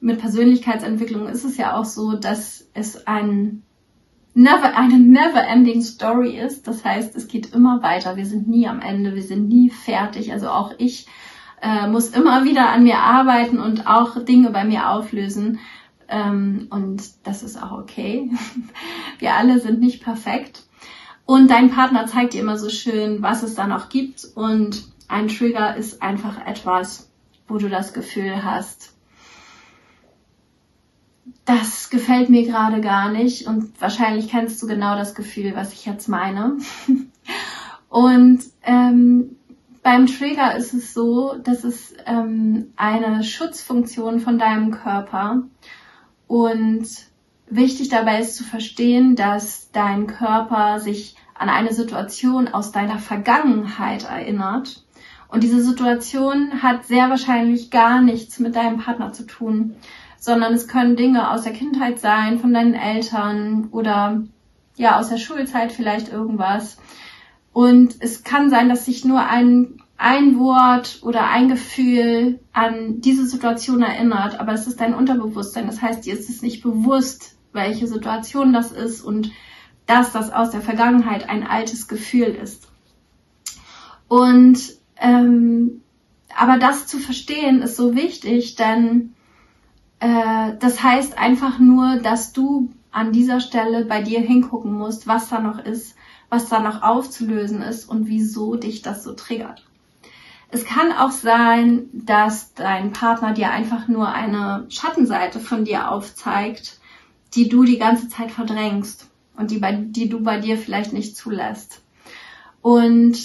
mit 0.00 0.20
Persönlichkeitsentwicklung 0.20 1.28
ist 1.28 1.44
es 1.44 1.56
ja 1.56 1.76
auch 1.76 1.84
so, 1.84 2.14
dass 2.14 2.68
es 2.74 3.06
ein 3.06 3.62
never, 4.34 4.76
eine 4.76 4.98
never-ending 4.98 5.82
Story 5.82 6.38
ist. 6.38 6.66
Das 6.66 6.84
heißt, 6.84 7.16
es 7.16 7.28
geht 7.28 7.54
immer 7.54 7.82
weiter. 7.82 8.16
Wir 8.16 8.26
sind 8.26 8.48
nie 8.48 8.68
am 8.68 8.80
Ende, 8.80 9.14
wir 9.14 9.22
sind 9.22 9.48
nie 9.48 9.70
fertig. 9.70 10.32
Also 10.32 10.48
auch 10.48 10.74
ich 10.78 11.06
äh, 11.62 11.86
muss 11.86 12.10
immer 12.10 12.44
wieder 12.44 12.68
an 12.70 12.84
mir 12.84 12.98
arbeiten 12.98 13.58
und 13.58 13.86
auch 13.86 14.24
Dinge 14.24 14.50
bei 14.50 14.64
mir 14.64 14.90
auflösen. 14.90 15.58
Ähm, 16.08 16.68
und 16.70 17.02
das 17.24 17.42
ist 17.42 17.62
auch 17.62 17.72
okay. 17.72 18.30
wir 19.18 19.34
alle 19.34 19.60
sind 19.60 19.80
nicht 19.80 20.02
perfekt. 20.02 20.64
Und 21.26 21.50
dein 21.50 21.70
Partner 21.70 22.06
zeigt 22.06 22.32
dir 22.32 22.40
immer 22.40 22.56
so 22.56 22.70
schön, 22.70 23.22
was 23.22 23.42
es 23.42 23.54
da 23.54 23.66
noch 23.66 23.90
gibt. 23.90 24.24
Und 24.34 24.84
ein 25.08 25.28
Trigger 25.28 25.76
ist 25.76 26.02
einfach 26.02 26.46
etwas, 26.46 27.10
wo 27.46 27.58
du 27.58 27.68
das 27.68 27.92
Gefühl 27.92 28.42
hast, 28.44 28.94
das 31.44 31.88
gefällt 31.88 32.28
mir 32.28 32.46
gerade 32.46 32.82
gar 32.82 33.10
nicht 33.10 33.46
und 33.46 33.80
wahrscheinlich 33.80 34.28
kennst 34.28 34.62
du 34.62 34.66
genau 34.66 34.96
das 34.96 35.14
Gefühl, 35.14 35.56
was 35.56 35.72
ich 35.72 35.86
jetzt 35.86 36.06
meine. 36.06 36.58
und 37.88 38.40
ähm, 38.62 39.37
beim 39.88 40.04
Trigger 40.06 40.54
ist 40.54 40.74
es 40.74 40.92
so, 40.92 41.36
dass 41.42 41.64
es 41.64 41.94
ähm, 42.04 42.74
eine 42.76 43.24
Schutzfunktion 43.24 44.20
von 44.20 44.38
deinem 44.38 44.70
Körper 44.70 45.44
und 46.26 46.86
wichtig 47.48 47.88
dabei 47.88 48.20
ist 48.20 48.36
zu 48.36 48.44
verstehen, 48.44 49.16
dass 49.16 49.70
dein 49.72 50.06
Körper 50.06 50.78
sich 50.78 51.16
an 51.32 51.48
eine 51.48 51.72
Situation 51.72 52.48
aus 52.48 52.70
deiner 52.70 52.98
Vergangenheit 52.98 54.04
erinnert 54.04 54.84
und 55.28 55.42
diese 55.42 55.62
Situation 55.62 56.62
hat 56.62 56.84
sehr 56.84 57.08
wahrscheinlich 57.08 57.70
gar 57.70 58.02
nichts 58.02 58.38
mit 58.40 58.56
deinem 58.56 58.80
Partner 58.80 59.14
zu 59.14 59.24
tun, 59.26 59.76
sondern 60.18 60.52
es 60.52 60.68
können 60.68 60.96
Dinge 60.96 61.30
aus 61.30 61.44
der 61.44 61.54
Kindheit 61.54 61.98
sein, 61.98 62.40
von 62.40 62.52
deinen 62.52 62.74
Eltern 62.74 63.68
oder 63.70 64.22
ja, 64.76 65.00
aus 65.00 65.08
der 65.08 65.16
Schulzeit 65.16 65.72
vielleicht 65.72 66.12
irgendwas. 66.12 66.76
Und 67.58 67.96
es 67.98 68.22
kann 68.22 68.50
sein, 68.50 68.68
dass 68.68 68.84
sich 68.84 69.04
nur 69.04 69.26
ein, 69.26 69.82
ein 69.96 70.38
Wort 70.38 71.00
oder 71.02 71.26
ein 71.28 71.48
Gefühl 71.48 72.38
an 72.52 73.00
diese 73.00 73.26
Situation 73.26 73.82
erinnert, 73.82 74.38
aber 74.38 74.52
es 74.52 74.68
ist 74.68 74.80
dein 74.80 74.94
Unterbewusstsein. 74.94 75.66
Das 75.66 75.82
heißt, 75.82 76.06
dir 76.06 76.14
ist 76.14 76.30
es 76.30 76.40
nicht 76.40 76.62
bewusst, 76.62 77.34
welche 77.52 77.88
Situation 77.88 78.52
das 78.52 78.70
ist 78.70 79.00
und 79.00 79.32
dass 79.86 80.12
das 80.12 80.30
aus 80.30 80.50
der 80.50 80.60
Vergangenheit 80.60 81.28
ein 81.28 81.44
altes 81.44 81.88
Gefühl 81.88 82.28
ist. 82.28 82.68
Und 84.06 84.60
ähm, 85.00 85.82
aber 86.36 86.58
das 86.58 86.86
zu 86.86 86.98
verstehen 86.98 87.62
ist 87.62 87.74
so 87.74 87.96
wichtig, 87.96 88.54
denn 88.54 89.14
äh, 89.98 90.52
das 90.60 90.80
heißt 90.80 91.18
einfach 91.18 91.58
nur, 91.58 91.96
dass 91.96 92.32
du 92.32 92.70
an 92.92 93.10
dieser 93.10 93.40
Stelle 93.40 93.84
bei 93.84 94.00
dir 94.00 94.20
hingucken 94.20 94.74
musst, 94.74 95.08
was 95.08 95.28
da 95.28 95.40
noch 95.40 95.58
ist, 95.58 95.96
was 96.30 96.48
da 96.48 96.60
noch 96.60 96.82
aufzulösen 96.82 97.62
ist 97.62 97.88
und 97.88 98.08
wieso 98.08 98.56
dich 98.56 98.82
das 98.82 99.04
so 99.04 99.12
triggert. 99.12 99.64
Es 100.50 100.64
kann 100.64 100.92
auch 100.92 101.10
sein, 101.10 101.90
dass 101.92 102.54
dein 102.54 102.92
Partner 102.92 103.34
dir 103.34 103.50
einfach 103.50 103.86
nur 103.86 104.08
eine 104.08 104.66
Schattenseite 104.70 105.40
von 105.40 105.64
dir 105.64 105.90
aufzeigt, 105.90 106.80
die 107.34 107.48
du 107.48 107.64
die 107.64 107.78
ganze 107.78 108.08
Zeit 108.08 108.30
verdrängst 108.30 109.08
und 109.36 109.50
die, 109.50 109.58
bei, 109.58 109.72
die 109.72 110.08
du 110.08 110.22
bei 110.22 110.40
dir 110.40 110.56
vielleicht 110.56 110.92
nicht 110.92 111.16
zulässt. 111.16 111.82
Und 112.62 113.18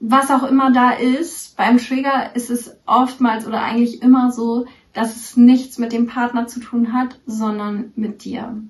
was 0.00 0.30
auch 0.30 0.42
immer 0.42 0.70
da 0.70 0.90
ist, 0.90 1.56
beim 1.56 1.78
Trigger 1.78 2.36
ist 2.36 2.50
es 2.50 2.76
oftmals 2.84 3.46
oder 3.46 3.62
eigentlich 3.62 4.02
immer 4.02 4.30
so, 4.30 4.66
dass 4.92 5.16
es 5.16 5.36
nichts 5.36 5.78
mit 5.78 5.92
dem 5.92 6.06
Partner 6.06 6.46
zu 6.46 6.60
tun 6.60 6.92
hat, 6.92 7.18
sondern 7.26 7.92
mit 7.96 8.24
dir. 8.24 8.62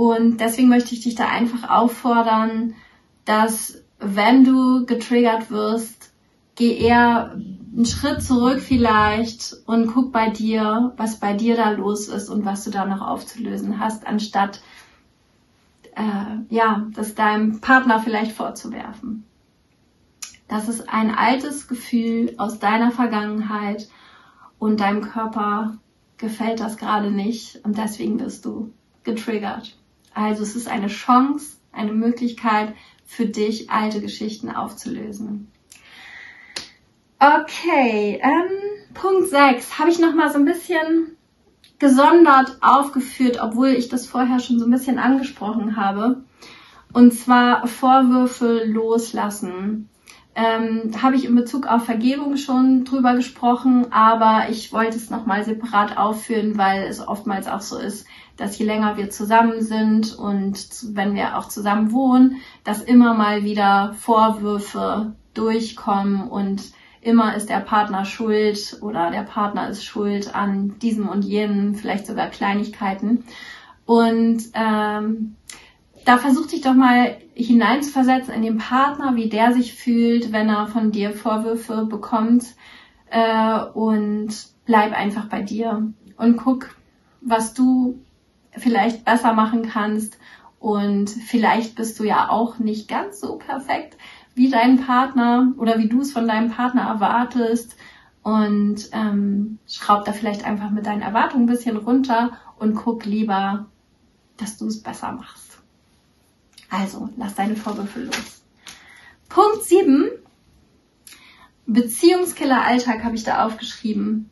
Und 0.00 0.40
deswegen 0.40 0.70
möchte 0.70 0.94
ich 0.94 1.02
dich 1.02 1.14
da 1.14 1.28
einfach 1.28 1.68
auffordern, 1.68 2.74
dass 3.26 3.84
wenn 3.98 4.44
du 4.44 4.86
getriggert 4.86 5.50
wirst, 5.50 6.14
geh 6.54 6.74
eher 6.74 7.32
einen 7.32 7.84
Schritt 7.84 8.22
zurück 8.22 8.60
vielleicht 8.60 9.54
und 9.66 9.88
guck 9.88 10.10
bei 10.10 10.30
dir, 10.30 10.94
was 10.96 11.20
bei 11.20 11.34
dir 11.34 11.54
da 11.54 11.72
los 11.72 12.08
ist 12.08 12.30
und 12.30 12.46
was 12.46 12.64
du 12.64 12.70
da 12.70 12.86
noch 12.86 13.02
aufzulösen 13.02 13.78
hast, 13.78 14.06
anstatt 14.06 14.62
äh, 15.94 16.38
ja, 16.48 16.86
das 16.94 17.14
deinem 17.14 17.60
Partner 17.60 18.00
vielleicht 18.00 18.32
vorzuwerfen. 18.32 19.26
Das 20.48 20.70
ist 20.70 20.88
ein 20.88 21.14
altes 21.14 21.68
Gefühl 21.68 22.36
aus 22.38 22.58
deiner 22.58 22.90
Vergangenheit 22.90 23.86
und 24.58 24.80
deinem 24.80 25.02
Körper 25.02 25.76
gefällt 26.16 26.60
das 26.60 26.78
gerade 26.78 27.10
nicht 27.10 27.62
und 27.66 27.76
deswegen 27.76 28.16
bist 28.16 28.46
du 28.46 28.72
getriggert. 29.04 29.76
Also 30.14 30.42
es 30.42 30.56
ist 30.56 30.68
eine 30.68 30.88
Chance, 30.88 31.56
eine 31.72 31.92
Möglichkeit 31.92 32.74
für 33.04 33.26
dich, 33.26 33.70
alte 33.70 34.00
Geschichten 34.00 34.50
aufzulösen. 34.50 35.50
Okay, 37.18 38.20
ähm, 38.22 38.94
Punkt 38.94 39.28
6 39.28 39.78
habe 39.78 39.90
ich 39.90 39.98
nochmal 39.98 40.32
so 40.32 40.38
ein 40.38 40.44
bisschen 40.44 41.16
gesondert 41.78 42.58
aufgeführt, 42.60 43.38
obwohl 43.40 43.68
ich 43.68 43.88
das 43.88 44.06
vorher 44.06 44.40
schon 44.40 44.58
so 44.58 44.66
ein 44.66 44.70
bisschen 44.70 44.98
angesprochen 44.98 45.76
habe. 45.76 46.24
Und 46.92 47.12
zwar 47.12 47.66
Vorwürfe 47.66 48.64
loslassen 48.64 49.90
ähm, 50.34 50.92
habe 51.02 51.16
ich 51.16 51.24
in 51.24 51.34
Bezug 51.34 51.66
auf 51.66 51.84
Vergebung 51.84 52.36
schon 52.36 52.84
drüber 52.84 53.14
gesprochen, 53.14 53.92
aber 53.92 54.48
ich 54.48 54.72
wollte 54.72 54.96
es 54.96 55.10
nochmal 55.10 55.44
separat 55.44 55.96
aufführen, 55.96 56.56
weil 56.56 56.84
es 56.84 57.06
oftmals 57.06 57.48
auch 57.48 57.60
so 57.60 57.78
ist, 57.78 58.06
dass 58.40 58.58
je 58.58 58.64
länger 58.64 58.96
wir 58.96 59.10
zusammen 59.10 59.60
sind 59.60 60.18
und 60.18 60.66
wenn 60.94 61.14
wir 61.14 61.36
auch 61.36 61.46
zusammen 61.46 61.92
wohnen, 61.92 62.36
dass 62.64 62.80
immer 62.80 63.12
mal 63.12 63.44
wieder 63.44 63.92
Vorwürfe 63.98 65.14
durchkommen 65.34 66.26
und 66.26 66.62
immer 67.02 67.36
ist 67.36 67.50
der 67.50 67.60
Partner 67.60 68.06
schuld 68.06 68.78
oder 68.80 69.10
der 69.10 69.24
Partner 69.24 69.68
ist 69.68 69.84
schuld 69.84 70.34
an 70.34 70.78
diesem 70.78 71.06
und 71.08 71.22
jenem, 71.22 71.74
vielleicht 71.74 72.06
sogar 72.06 72.28
Kleinigkeiten. 72.28 73.24
Und 73.84 74.44
ähm, 74.54 75.36
da 76.06 76.16
versuch 76.16 76.46
dich 76.46 76.62
doch 76.62 76.74
mal 76.74 77.18
hineinzuversetzen 77.34 78.32
in 78.32 78.42
den 78.42 78.56
Partner, 78.56 79.16
wie 79.16 79.28
der 79.28 79.52
sich 79.52 79.74
fühlt, 79.74 80.32
wenn 80.32 80.48
er 80.48 80.66
von 80.66 80.92
dir 80.92 81.12
Vorwürfe 81.12 81.84
bekommt 81.84 82.44
äh, 83.10 83.60
und 83.74 84.30
bleib 84.64 84.92
einfach 84.92 85.26
bei 85.26 85.42
dir 85.42 85.92
und 86.16 86.36
guck, 86.38 86.74
was 87.20 87.52
du 87.52 88.00
vielleicht 88.56 89.04
besser 89.04 89.32
machen 89.32 89.62
kannst 89.62 90.18
und 90.58 91.08
vielleicht 91.08 91.74
bist 91.74 91.98
du 91.98 92.04
ja 92.04 92.28
auch 92.28 92.58
nicht 92.58 92.88
ganz 92.88 93.20
so 93.20 93.36
perfekt 93.36 93.96
wie 94.34 94.50
dein 94.50 94.84
Partner 94.84 95.52
oder 95.56 95.78
wie 95.78 95.88
du 95.88 96.00
es 96.00 96.12
von 96.12 96.28
deinem 96.28 96.50
Partner 96.50 96.82
erwartest 96.82 97.76
und 98.22 98.90
ähm, 98.92 99.58
schraub 99.66 100.04
da 100.04 100.12
vielleicht 100.12 100.44
einfach 100.44 100.70
mit 100.70 100.86
deinen 100.86 101.02
Erwartungen 101.02 101.44
ein 101.44 101.52
bisschen 101.52 101.76
runter 101.76 102.32
und 102.58 102.74
guck 102.74 103.04
lieber, 103.04 103.66
dass 104.36 104.58
du 104.58 104.66
es 104.66 104.82
besser 104.82 105.12
machst. 105.12 105.58
Also, 106.68 107.08
lass 107.16 107.34
deine 107.34 107.56
Vorwürfe 107.56 108.00
los. 108.00 108.42
Punkt 109.28 109.64
7. 109.64 110.08
Beziehungskiller 111.66 112.62
Alltag 112.62 113.04
habe 113.04 113.16
ich 113.16 113.24
da 113.24 113.44
aufgeschrieben. 113.46 114.30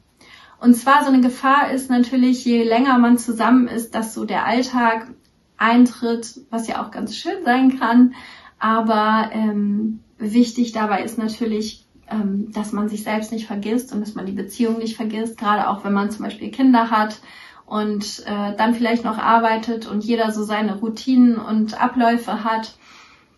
Und 0.60 0.74
zwar 0.74 1.04
so 1.04 1.08
eine 1.08 1.20
Gefahr 1.20 1.70
ist 1.70 1.88
natürlich, 1.88 2.44
je 2.44 2.64
länger 2.64 2.98
man 2.98 3.18
zusammen 3.18 3.68
ist, 3.68 3.94
dass 3.94 4.14
so 4.14 4.24
der 4.24 4.44
Alltag 4.44 5.08
eintritt, 5.56 6.40
was 6.50 6.66
ja 6.68 6.82
auch 6.82 6.90
ganz 6.90 7.16
schön 7.16 7.44
sein 7.44 7.78
kann. 7.78 8.14
Aber 8.58 9.30
ähm, 9.32 10.00
wichtig 10.18 10.72
dabei 10.72 11.02
ist 11.02 11.18
natürlich, 11.18 11.86
ähm, 12.10 12.50
dass 12.52 12.72
man 12.72 12.88
sich 12.88 13.04
selbst 13.04 13.30
nicht 13.30 13.46
vergisst 13.46 13.92
und 13.92 14.00
dass 14.00 14.14
man 14.14 14.26
die 14.26 14.32
Beziehung 14.32 14.78
nicht 14.78 14.96
vergisst, 14.96 15.38
gerade 15.38 15.68
auch 15.68 15.84
wenn 15.84 15.92
man 15.92 16.10
zum 16.10 16.24
Beispiel 16.24 16.50
Kinder 16.50 16.90
hat 16.90 17.20
und 17.66 18.24
äh, 18.26 18.56
dann 18.56 18.74
vielleicht 18.74 19.04
noch 19.04 19.18
arbeitet 19.18 19.86
und 19.86 20.02
jeder 20.02 20.32
so 20.32 20.42
seine 20.42 20.78
Routinen 20.78 21.36
und 21.36 21.80
Abläufe 21.80 22.42
hat, 22.42 22.76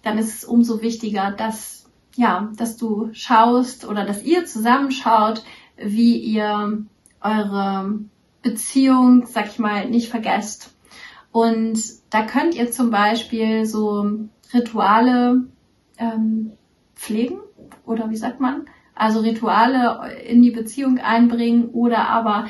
dann 0.02 0.16
ist 0.16 0.34
es 0.34 0.44
umso 0.44 0.80
wichtiger, 0.80 1.32
dass 1.32 1.80
ja, 2.16 2.50
dass 2.56 2.76
du 2.76 3.10
schaust 3.12 3.86
oder 3.86 4.04
dass 4.04 4.22
ihr 4.22 4.44
zusammenschaut, 4.44 5.42
wie 5.76 6.16
ihr 6.16 6.84
eure 7.20 8.00
Beziehung, 8.42 9.26
sag 9.26 9.48
ich 9.48 9.58
mal, 9.58 9.88
nicht 9.88 10.08
vergesst. 10.08 10.74
Und 11.32 11.80
da 12.10 12.22
könnt 12.22 12.54
ihr 12.54 12.70
zum 12.70 12.90
Beispiel 12.90 13.64
so 13.66 14.28
Rituale 14.52 15.44
ähm, 15.98 16.52
pflegen 16.94 17.38
oder 17.86 18.10
wie 18.10 18.16
sagt 18.16 18.40
man? 18.40 18.66
Also 18.94 19.20
Rituale 19.20 20.20
in 20.26 20.42
die 20.42 20.50
Beziehung 20.50 20.98
einbringen 20.98 21.70
oder 21.70 22.08
aber 22.08 22.48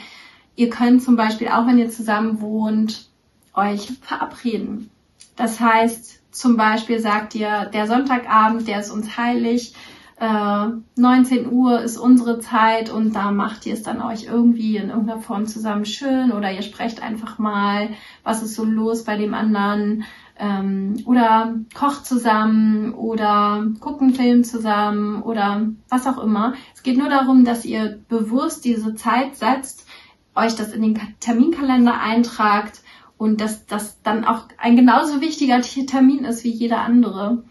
ihr 0.56 0.70
könnt 0.70 1.02
zum 1.02 1.16
Beispiel 1.16 1.48
auch, 1.48 1.66
wenn 1.66 1.78
ihr 1.78 1.90
zusammen 1.90 2.40
wohnt, 2.40 3.08
euch 3.54 3.92
verabreden. 4.00 4.90
Das 5.36 5.60
heißt, 5.60 6.20
zum 6.32 6.56
Beispiel 6.56 7.00
sagt 7.00 7.34
ihr, 7.34 7.66
der 7.66 7.86
Sonntagabend, 7.86 8.68
der 8.68 8.80
ist 8.80 8.90
uns 8.90 9.16
heilig, 9.16 9.74
äh, 10.20 10.66
19 10.96 11.50
Uhr 11.50 11.80
ist 11.80 11.96
unsere 11.96 12.40
Zeit 12.40 12.90
und 12.90 13.14
da 13.16 13.30
macht 13.30 13.64
ihr 13.64 13.72
es 13.72 13.82
dann 13.82 14.02
euch 14.02 14.24
irgendwie 14.24 14.76
in 14.76 14.90
irgendeiner 14.90 15.20
Form 15.20 15.46
zusammen 15.46 15.86
schön 15.86 16.30
oder 16.30 16.52
ihr 16.52 16.60
sprecht 16.60 17.02
einfach 17.02 17.38
mal, 17.38 17.88
was 18.22 18.42
ist 18.42 18.54
so 18.54 18.64
los 18.64 19.04
bei 19.04 19.16
dem 19.16 19.32
anderen 19.32 20.04
ähm, 20.38 20.96
oder 21.06 21.54
kocht 21.74 22.04
zusammen 22.04 22.92
oder 22.92 23.66
guckt 23.80 24.02
einen 24.02 24.12
Film 24.12 24.44
zusammen 24.44 25.22
oder 25.22 25.68
was 25.88 26.06
auch 26.06 26.18
immer. 26.22 26.52
Es 26.74 26.82
geht 26.82 26.98
nur 26.98 27.08
darum, 27.08 27.46
dass 27.46 27.64
ihr 27.64 27.98
bewusst 28.10 28.66
diese 28.66 28.94
Zeit 28.94 29.36
setzt, 29.36 29.86
euch 30.34 30.54
das 30.54 30.74
in 30.74 30.82
den 30.82 31.00
Terminkalender 31.20 31.98
eintragt 31.98 32.82
und 33.16 33.40
dass 33.40 33.64
das 33.64 34.02
dann 34.02 34.26
auch 34.26 34.48
ein 34.58 34.76
genauso 34.76 35.22
wichtiger 35.22 35.62
Termin 35.62 36.26
ist 36.26 36.44
wie 36.44 36.50
jeder 36.50 36.82
andere 36.82 37.42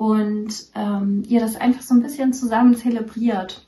und 0.00 0.54
ähm, 0.74 1.24
ihr 1.28 1.40
das 1.40 1.56
einfach 1.56 1.82
so 1.82 1.92
ein 1.92 2.00
bisschen 2.00 2.32
zusammen 2.32 2.74
zelebriert. 2.74 3.66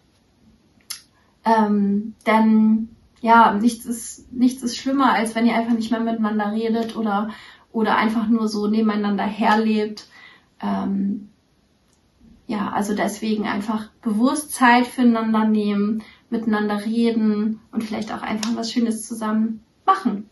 Ähm, 1.45 2.15
denn 2.27 2.89
ja, 3.21 3.53
nichts 3.53 3.85
ist, 3.85 4.33
nichts 4.33 4.63
ist 4.63 4.79
schlimmer, 4.79 5.13
als 5.13 5.35
wenn 5.35 5.45
ihr 5.45 5.55
einfach 5.55 5.75
nicht 5.75 5.91
mehr 5.91 6.01
miteinander 6.01 6.53
redet 6.53 6.97
oder, 6.97 7.29
oder 7.71 7.99
einfach 7.99 8.29
nur 8.29 8.49
so 8.49 8.67
nebeneinander 8.67 9.25
herlebt. 9.25 10.09
Ähm, 10.63 11.29
ja, 12.47 12.71
also 12.71 12.95
deswegen 12.95 13.47
einfach 13.47 13.91
bewusst 14.01 14.53
Zeit 14.53 14.87
füreinander 14.87 15.45
nehmen, 15.45 16.03
miteinander 16.31 16.83
reden 16.83 17.61
und 17.73 17.85
vielleicht 17.85 18.11
auch 18.11 18.23
einfach 18.23 18.57
was 18.57 18.73
Schönes 18.73 19.07
zusammen 19.07 19.63
machen. 19.85 20.31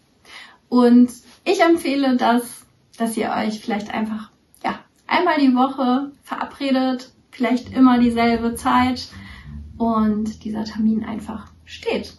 Und 0.70 1.10
ich 1.44 1.60
empfehle 1.60 2.16
das, 2.16 2.64
dass 2.96 3.18
ihr 3.18 3.30
euch 3.36 3.60
vielleicht 3.60 3.92
einfach 3.92 4.29
einmal 5.10 5.38
die 5.38 5.54
Woche 5.54 6.12
verabredet, 6.22 7.12
vielleicht 7.30 7.72
immer 7.72 7.98
dieselbe 7.98 8.54
Zeit 8.54 9.08
und 9.76 10.44
dieser 10.44 10.64
Termin 10.64 11.04
einfach 11.04 11.50
steht 11.64 12.16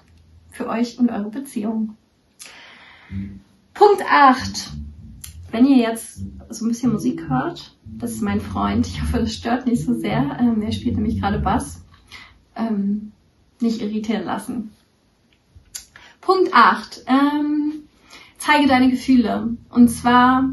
für 0.49 0.67
euch 0.67 0.99
und 0.99 1.09
eure 1.09 1.29
Beziehung. 1.29 1.95
Punkt 3.73 4.03
8. 4.09 4.71
Wenn 5.51 5.65
ihr 5.65 5.77
jetzt 5.77 6.21
so 6.49 6.65
ein 6.65 6.69
bisschen 6.69 6.93
Musik 6.93 7.27
hört, 7.27 7.75
das 7.85 8.11
ist 8.11 8.21
mein 8.21 8.39
Freund. 8.39 8.87
Ich 8.87 9.01
hoffe, 9.01 9.19
das 9.19 9.33
stört 9.33 9.65
nicht 9.65 9.83
so 9.83 9.93
sehr. 9.93 10.37
Ähm, 10.39 10.61
er 10.61 10.71
spielt 10.71 10.95
nämlich 10.95 11.19
gerade 11.19 11.39
Bass. 11.39 11.83
Ähm, 12.55 13.11
nicht 13.59 13.81
irritieren 13.81 14.23
lassen. 14.23 14.71
Punkt 16.21 16.53
8. 16.53 17.03
Ähm, 17.07 17.83
zeige 18.37 18.67
deine 18.67 18.89
Gefühle. 18.89 19.57
Und 19.69 19.89
zwar 19.89 20.49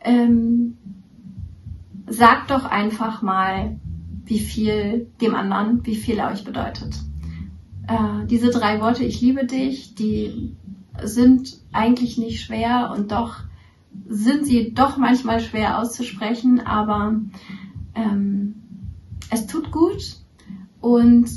ähm, 0.00 0.77
sagt 2.10 2.50
doch 2.50 2.64
einfach 2.64 3.22
mal, 3.22 3.78
wie 4.24 4.38
viel 4.38 5.10
dem 5.20 5.34
anderen, 5.34 5.84
wie 5.86 5.96
viel 5.96 6.18
er 6.18 6.30
euch 6.30 6.44
bedeutet. 6.44 6.94
Äh, 7.86 8.26
diese 8.26 8.50
drei 8.50 8.80
Worte, 8.80 9.04
ich 9.04 9.20
liebe 9.20 9.46
dich, 9.46 9.94
die 9.94 10.56
sind 11.02 11.58
eigentlich 11.72 12.18
nicht 12.18 12.44
schwer 12.44 12.92
und 12.94 13.12
doch 13.12 13.36
sind 14.06 14.44
sie 14.44 14.74
doch 14.74 14.96
manchmal 14.96 15.40
schwer 15.40 15.78
auszusprechen, 15.78 16.60
aber 16.60 17.20
ähm, 17.94 18.54
es 19.30 19.46
tut 19.46 19.70
gut 19.70 20.16
und 20.80 21.28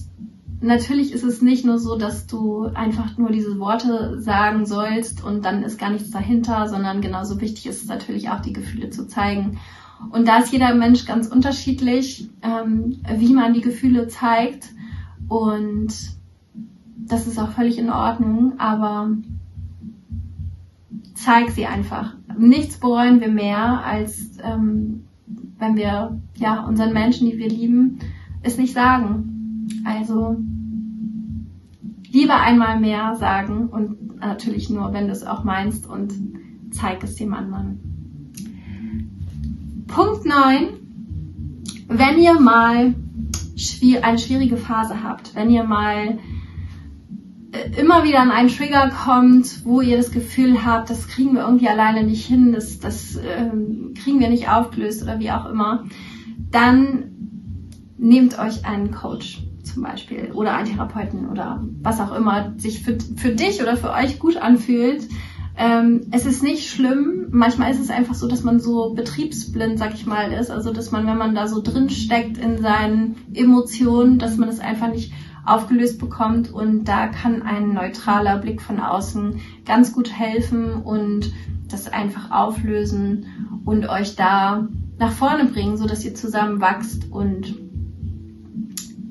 natürlich 0.61 1.11
ist 1.11 1.23
es 1.23 1.41
nicht 1.41 1.65
nur 1.65 1.79
so, 1.79 1.97
dass 1.97 2.27
du 2.27 2.65
einfach 2.65 3.17
nur 3.17 3.31
diese 3.31 3.59
Worte 3.59 4.21
sagen 4.21 4.65
sollst 4.65 5.23
und 5.23 5.43
dann 5.43 5.63
ist 5.63 5.79
gar 5.79 5.89
nichts 5.89 6.11
dahinter, 6.11 6.67
sondern 6.67 7.01
genauso 7.01 7.41
wichtig 7.41 7.67
ist 7.67 7.81
es 7.81 7.87
natürlich 7.87 8.29
auch, 8.29 8.41
die 8.41 8.53
Gefühle 8.53 8.89
zu 8.89 9.07
zeigen 9.07 9.59
und 10.09 10.27
da 10.27 10.39
ist 10.39 10.51
jeder 10.51 10.73
Mensch 10.73 11.05
ganz 11.05 11.27
unterschiedlich, 11.27 12.29
ähm, 12.41 12.97
wie 13.17 13.33
man 13.33 13.53
die 13.53 13.61
Gefühle 13.61 14.07
zeigt. 14.07 14.69
Und 15.27 15.93
das 16.97 17.27
ist 17.27 17.39
auch 17.39 17.49
völlig 17.49 17.77
in 17.77 17.89
Ordnung, 17.89 18.59
aber 18.59 19.11
zeig 21.13 21.51
sie 21.51 21.65
einfach. 21.65 22.15
Nichts 22.37 22.77
bereuen 22.77 23.21
wir 23.21 23.29
mehr, 23.29 23.85
als 23.85 24.37
ähm, 24.43 25.05
wenn 25.59 25.75
wir 25.75 26.19
ja 26.35 26.65
unseren 26.65 26.93
Menschen, 26.93 27.29
die 27.29 27.37
wir 27.37 27.49
lieben, 27.49 27.99
es 28.41 28.57
nicht 28.57 28.73
sagen. 28.73 29.67
Also 29.85 30.37
lieber 32.09 32.41
einmal 32.41 32.79
mehr 32.79 33.15
sagen 33.15 33.67
und 33.67 34.19
natürlich 34.19 34.69
nur, 34.69 34.91
wenn 34.93 35.05
du 35.05 35.13
es 35.13 35.25
auch 35.25 35.43
meinst 35.43 35.87
und 35.87 36.13
zeig 36.71 37.03
es 37.03 37.15
dem 37.15 37.33
anderen. 37.33 37.90
Punkt 39.91 40.25
9. 40.25 40.69
Wenn 41.89 42.17
ihr 42.17 42.39
mal 42.39 42.95
eine 44.01 44.19
schwierige 44.19 44.55
Phase 44.57 45.03
habt, 45.03 45.35
wenn 45.35 45.49
ihr 45.49 45.65
mal 45.65 46.19
äh, 47.51 47.79
immer 47.79 48.05
wieder 48.05 48.21
an 48.21 48.31
einen 48.31 48.47
Trigger 48.47 48.89
kommt, 48.89 49.65
wo 49.65 49.81
ihr 49.81 49.97
das 49.97 50.11
Gefühl 50.11 50.65
habt, 50.65 50.89
das 50.89 51.09
kriegen 51.09 51.33
wir 51.33 51.41
irgendwie 51.41 51.67
alleine 51.67 52.03
nicht 52.03 52.25
hin, 52.25 52.53
das, 52.53 52.79
das 52.79 53.17
ähm, 53.17 53.93
kriegen 54.01 54.21
wir 54.21 54.29
nicht 54.29 54.47
aufgelöst 54.47 55.03
oder 55.03 55.19
wie 55.19 55.31
auch 55.31 55.45
immer, 55.47 55.85
dann 56.49 57.11
nehmt 57.97 58.39
euch 58.39 58.65
einen 58.65 58.91
Coach 58.91 59.43
zum 59.63 59.83
Beispiel 59.83 60.31
oder 60.33 60.55
einen 60.55 60.69
Therapeuten 60.69 61.29
oder 61.29 61.63
was 61.81 61.99
auch 61.99 62.15
immer 62.15 62.53
sich 62.57 62.81
für, 62.81 62.97
für 63.17 63.31
dich 63.31 63.61
oder 63.61 63.75
für 63.75 63.91
euch 63.91 64.19
gut 64.19 64.37
anfühlt 64.37 65.07
ähm, 65.61 66.07
es 66.09 66.25
ist 66.25 66.41
nicht 66.41 66.67
schlimm. 66.67 67.27
Manchmal 67.29 67.69
ist 67.69 67.79
es 67.79 67.91
einfach 67.91 68.15
so, 68.15 68.27
dass 68.27 68.43
man 68.43 68.59
so 68.59 68.95
betriebsblind, 68.95 69.77
sag 69.77 69.93
ich 69.93 70.07
mal, 70.07 70.33
ist. 70.33 70.49
Also, 70.49 70.73
dass 70.73 70.89
man, 70.89 71.05
wenn 71.05 71.19
man 71.19 71.35
da 71.35 71.47
so 71.47 71.61
drin 71.61 71.91
steckt 71.91 72.39
in 72.39 72.59
seinen 72.59 73.17
Emotionen, 73.35 74.17
dass 74.17 74.37
man 74.37 74.49
es 74.49 74.57
das 74.57 74.65
einfach 74.65 74.87
nicht 74.87 75.13
aufgelöst 75.45 75.99
bekommt. 75.99 76.51
Und 76.51 76.85
da 76.85 77.09
kann 77.09 77.43
ein 77.43 77.75
neutraler 77.75 78.39
Blick 78.39 78.59
von 78.59 78.79
außen 78.79 79.39
ganz 79.63 79.93
gut 79.93 80.11
helfen 80.11 80.81
und 80.81 81.31
das 81.69 81.93
einfach 81.93 82.31
auflösen 82.31 83.27
und 83.63 83.87
euch 83.87 84.15
da 84.15 84.67
nach 84.97 85.11
vorne 85.11 85.45
bringen, 85.45 85.77
so 85.77 85.85
dass 85.85 86.03
ihr 86.03 86.15
zusammen 86.15 86.59
wachst 86.59 87.11
und 87.11 87.55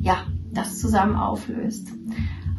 ja, 0.00 0.16
das 0.52 0.80
zusammen 0.80 1.14
auflöst. 1.14 1.92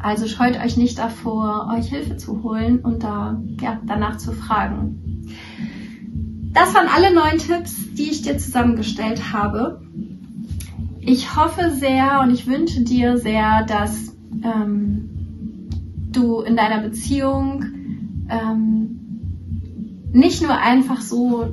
Also 0.02 0.26
scheut 0.26 0.58
euch 0.62 0.76
nicht 0.76 0.98
davor, 0.98 1.72
euch 1.76 1.86
Hilfe 1.86 2.16
zu 2.16 2.42
holen 2.42 2.80
und 2.80 3.04
da, 3.04 3.40
ja, 3.60 3.80
danach 3.86 4.16
zu 4.18 4.32
fragen. 4.32 5.28
Das 6.52 6.74
waren 6.74 6.88
alle 6.88 7.14
neun 7.14 7.38
Tipps, 7.38 7.94
die 7.94 8.10
ich 8.10 8.22
dir 8.22 8.36
zusammengestellt 8.36 9.32
habe. 9.32 9.80
Ich 11.00 11.36
hoffe 11.36 11.70
sehr 11.70 12.20
und 12.22 12.30
ich 12.30 12.46
wünsche 12.46 12.82
dir 12.82 13.16
sehr, 13.16 13.64
dass 13.64 14.14
ähm, 14.42 15.08
du 16.10 16.40
in 16.40 16.56
deiner 16.56 16.82
Beziehung 16.82 17.64
ähm, 18.28 18.98
nicht 20.12 20.42
nur 20.42 20.58
einfach 20.58 21.00
so 21.00 21.48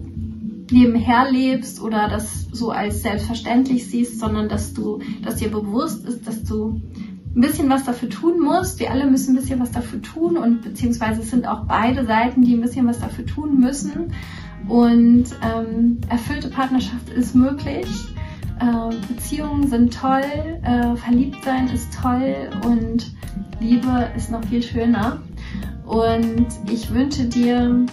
nebenher 0.71 1.31
lebst 1.31 1.81
oder 1.81 2.09
das 2.09 2.47
so 2.51 2.71
als 2.71 3.01
selbstverständlich 3.01 3.89
siehst, 3.89 4.19
sondern 4.19 4.49
dass 4.49 4.73
du, 4.73 4.99
dass 5.23 5.37
dir 5.37 5.49
bewusst 5.49 6.05
ist, 6.05 6.27
dass 6.27 6.43
du 6.43 6.81
ein 7.35 7.41
bisschen 7.41 7.69
was 7.69 7.83
dafür 7.83 8.09
tun 8.09 8.39
musst. 8.41 8.79
Wir 8.79 8.91
alle 8.91 9.09
müssen 9.09 9.35
ein 9.35 9.39
bisschen 9.39 9.59
was 9.59 9.71
dafür 9.71 10.01
tun 10.01 10.37
und 10.37 10.61
beziehungsweise 10.61 11.21
es 11.21 11.29
sind 11.29 11.47
auch 11.47 11.65
beide 11.65 12.05
Seiten, 12.05 12.41
die 12.41 12.55
ein 12.55 12.61
bisschen 12.61 12.87
was 12.87 12.99
dafür 12.99 13.25
tun 13.25 13.59
müssen. 13.59 14.13
Und 14.67 15.25
ähm, 15.41 15.99
erfüllte 16.09 16.49
Partnerschaft 16.49 17.09
ist 17.09 17.35
möglich. 17.35 17.87
äh, 18.59 18.95
Beziehungen 19.07 19.67
sind 19.67 19.93
toll, 19.93 20.21
äh, 20.63 20.95
verliebt 20.97 21.43
sein 21.43 21.69
ist 21.69 21.93
toll 22.01 22.49
und 22.65 23.11
Liebe 23.59 24.09
ist 24.15 24.31
noch 24.31 24.43
viel 24.45 24.61
schöner. 24.61 25.21
Und 25.85 26.47
ich 26.69 26.93
wünsche 26.93 27.25
dir, 27.25 27.85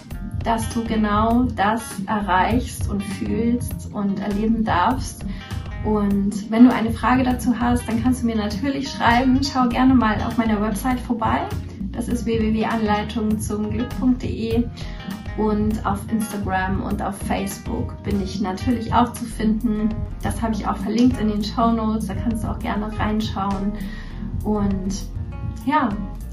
dass 0.43 0.69
du 0.73 0.83
genau 0.83 1.43
das 1.55 1.81
erreichst 2.05 2.89
und 2.89 3.03
fühlst 3.03 3.91
und 3.93 4.19
erleben 4.19 4.63
darfst. 4.63 5.25
Und 5.87 6.51
wenn 6.51 6.65
du 6.65 6.73
eine 6.73 6.91
Frage 6.91 7.23
dazu 7.23 7.57
hast, 7.57 7.87
dann 7.87 8.03
kannst 8.03 8.21
du 8.21 8.25
mir 8.25 8.35
natürlich 8.35 8.89
schreiben. 8.89 9.39
Schau 9.41 9.69
gerne 9.69 9.95
mal 9.95 10.21
auf 10.21 10.37
meiner 10.37 10.61
Website 10.61 10.99
vorbei. 10.99 11.47
Das 11.93 12.09
ist 12.09 12.25
www.anleitungzumglück.de 12.25 14.65
und 15.37 15.85
auf 15.85 16.01
Instagram 16.11 16.83
und 16.83 17.01
auf 17.01 17.17
Facebook 17.19 18.03
bin 18.03 18.21
ich 18.21 18.41
natürlich 18.41 18.93
auch 18.93 19.13
zu 19.13 19.23
finden. 19.23 19.87
Das 20.21 20.41
habe 20.41 20.55
ich 20.55 20.67
auch 20.67 20.75
verlinkt 20.75 21.21
in 21.21 21.29
den 21.29 21.41
Show 21.41 21.71
Notes. 21.71 22.07
Da 22.07 22.15
kannst 22.15 22.43
du 22.43 22.49
auch 22.49 22.59
gerne 22.59 22.91
reinschauen. 22.99 23.71
Und 24.43 25.05
ja, 25.65 25.87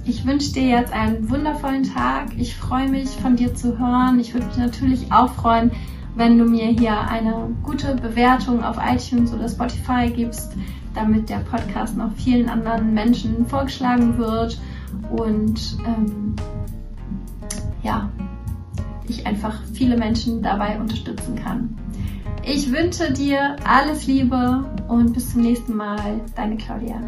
ich 0.05 0.27
wünsche 0.27 0.53
dir 0.53 0.67
jetzt 0.67 0.93
einen 0.93 1.31
wundervollen 1.31 1.85
Tag. 1.85 2.37
Ich 2.37 2.57
freue 2.57 2.88
mich, 2.88 3.11
von 3.11 3.37
dir 3.37 3.55
zu 3.55 3.79
hören. 3.79 4.19
Ich 4.19 4.35
würde 4.35 4.47
mich 4.47 4.57
natürlich 4.57 5.12
auch 5.12 5.33
freuen, 5.33 5.71
wenn 6.14 6.38
du 6.38 6.44
mir 6.44 6.66
hier 6.66 6.98
eine 7.00 7.50
gute 7.62 7.94
Bewertung 7.96 8.62
auf 8.62 8.77
iTunes 8.79 9.33
oder 9.33 9.48
Spotify 9.48 10.11
gibst, 10.14 10.53
damit 10.94 11.29
der 11.29 11.38
Podcast 11.38 11.96
noch 11.96 12.12
vielen 12.12 12.48
anderen 12.48 12.94
Menschen 12.94 13.46
vorgeschlagen 13.46 14.16
wird 14.16 14.61
und 15.11 15.79
ähm, 15.87 16.37
ja, 17.83 18.09
ich 19.09 19.27
einfach 19.27 19.61
viele 19.72 19.96
Menschen 19.96 20.42
dabei 20.42 20.79
unterstützen 20.79 21.37
kann. 21.37 21.77
Ich 22.46 22.70
wünsche 22.70 23.12
dir 23.12 23.57
alles 23.66 24.07
Liebe 24.07 24.64
und 24.88 25.14
bis 25.14 25.33
zum 25.33 25.42
nächsten 25.42 25.74
Mal, 25.74 26.20
deine 26.37 26.57
Claudia. 26.57 27.00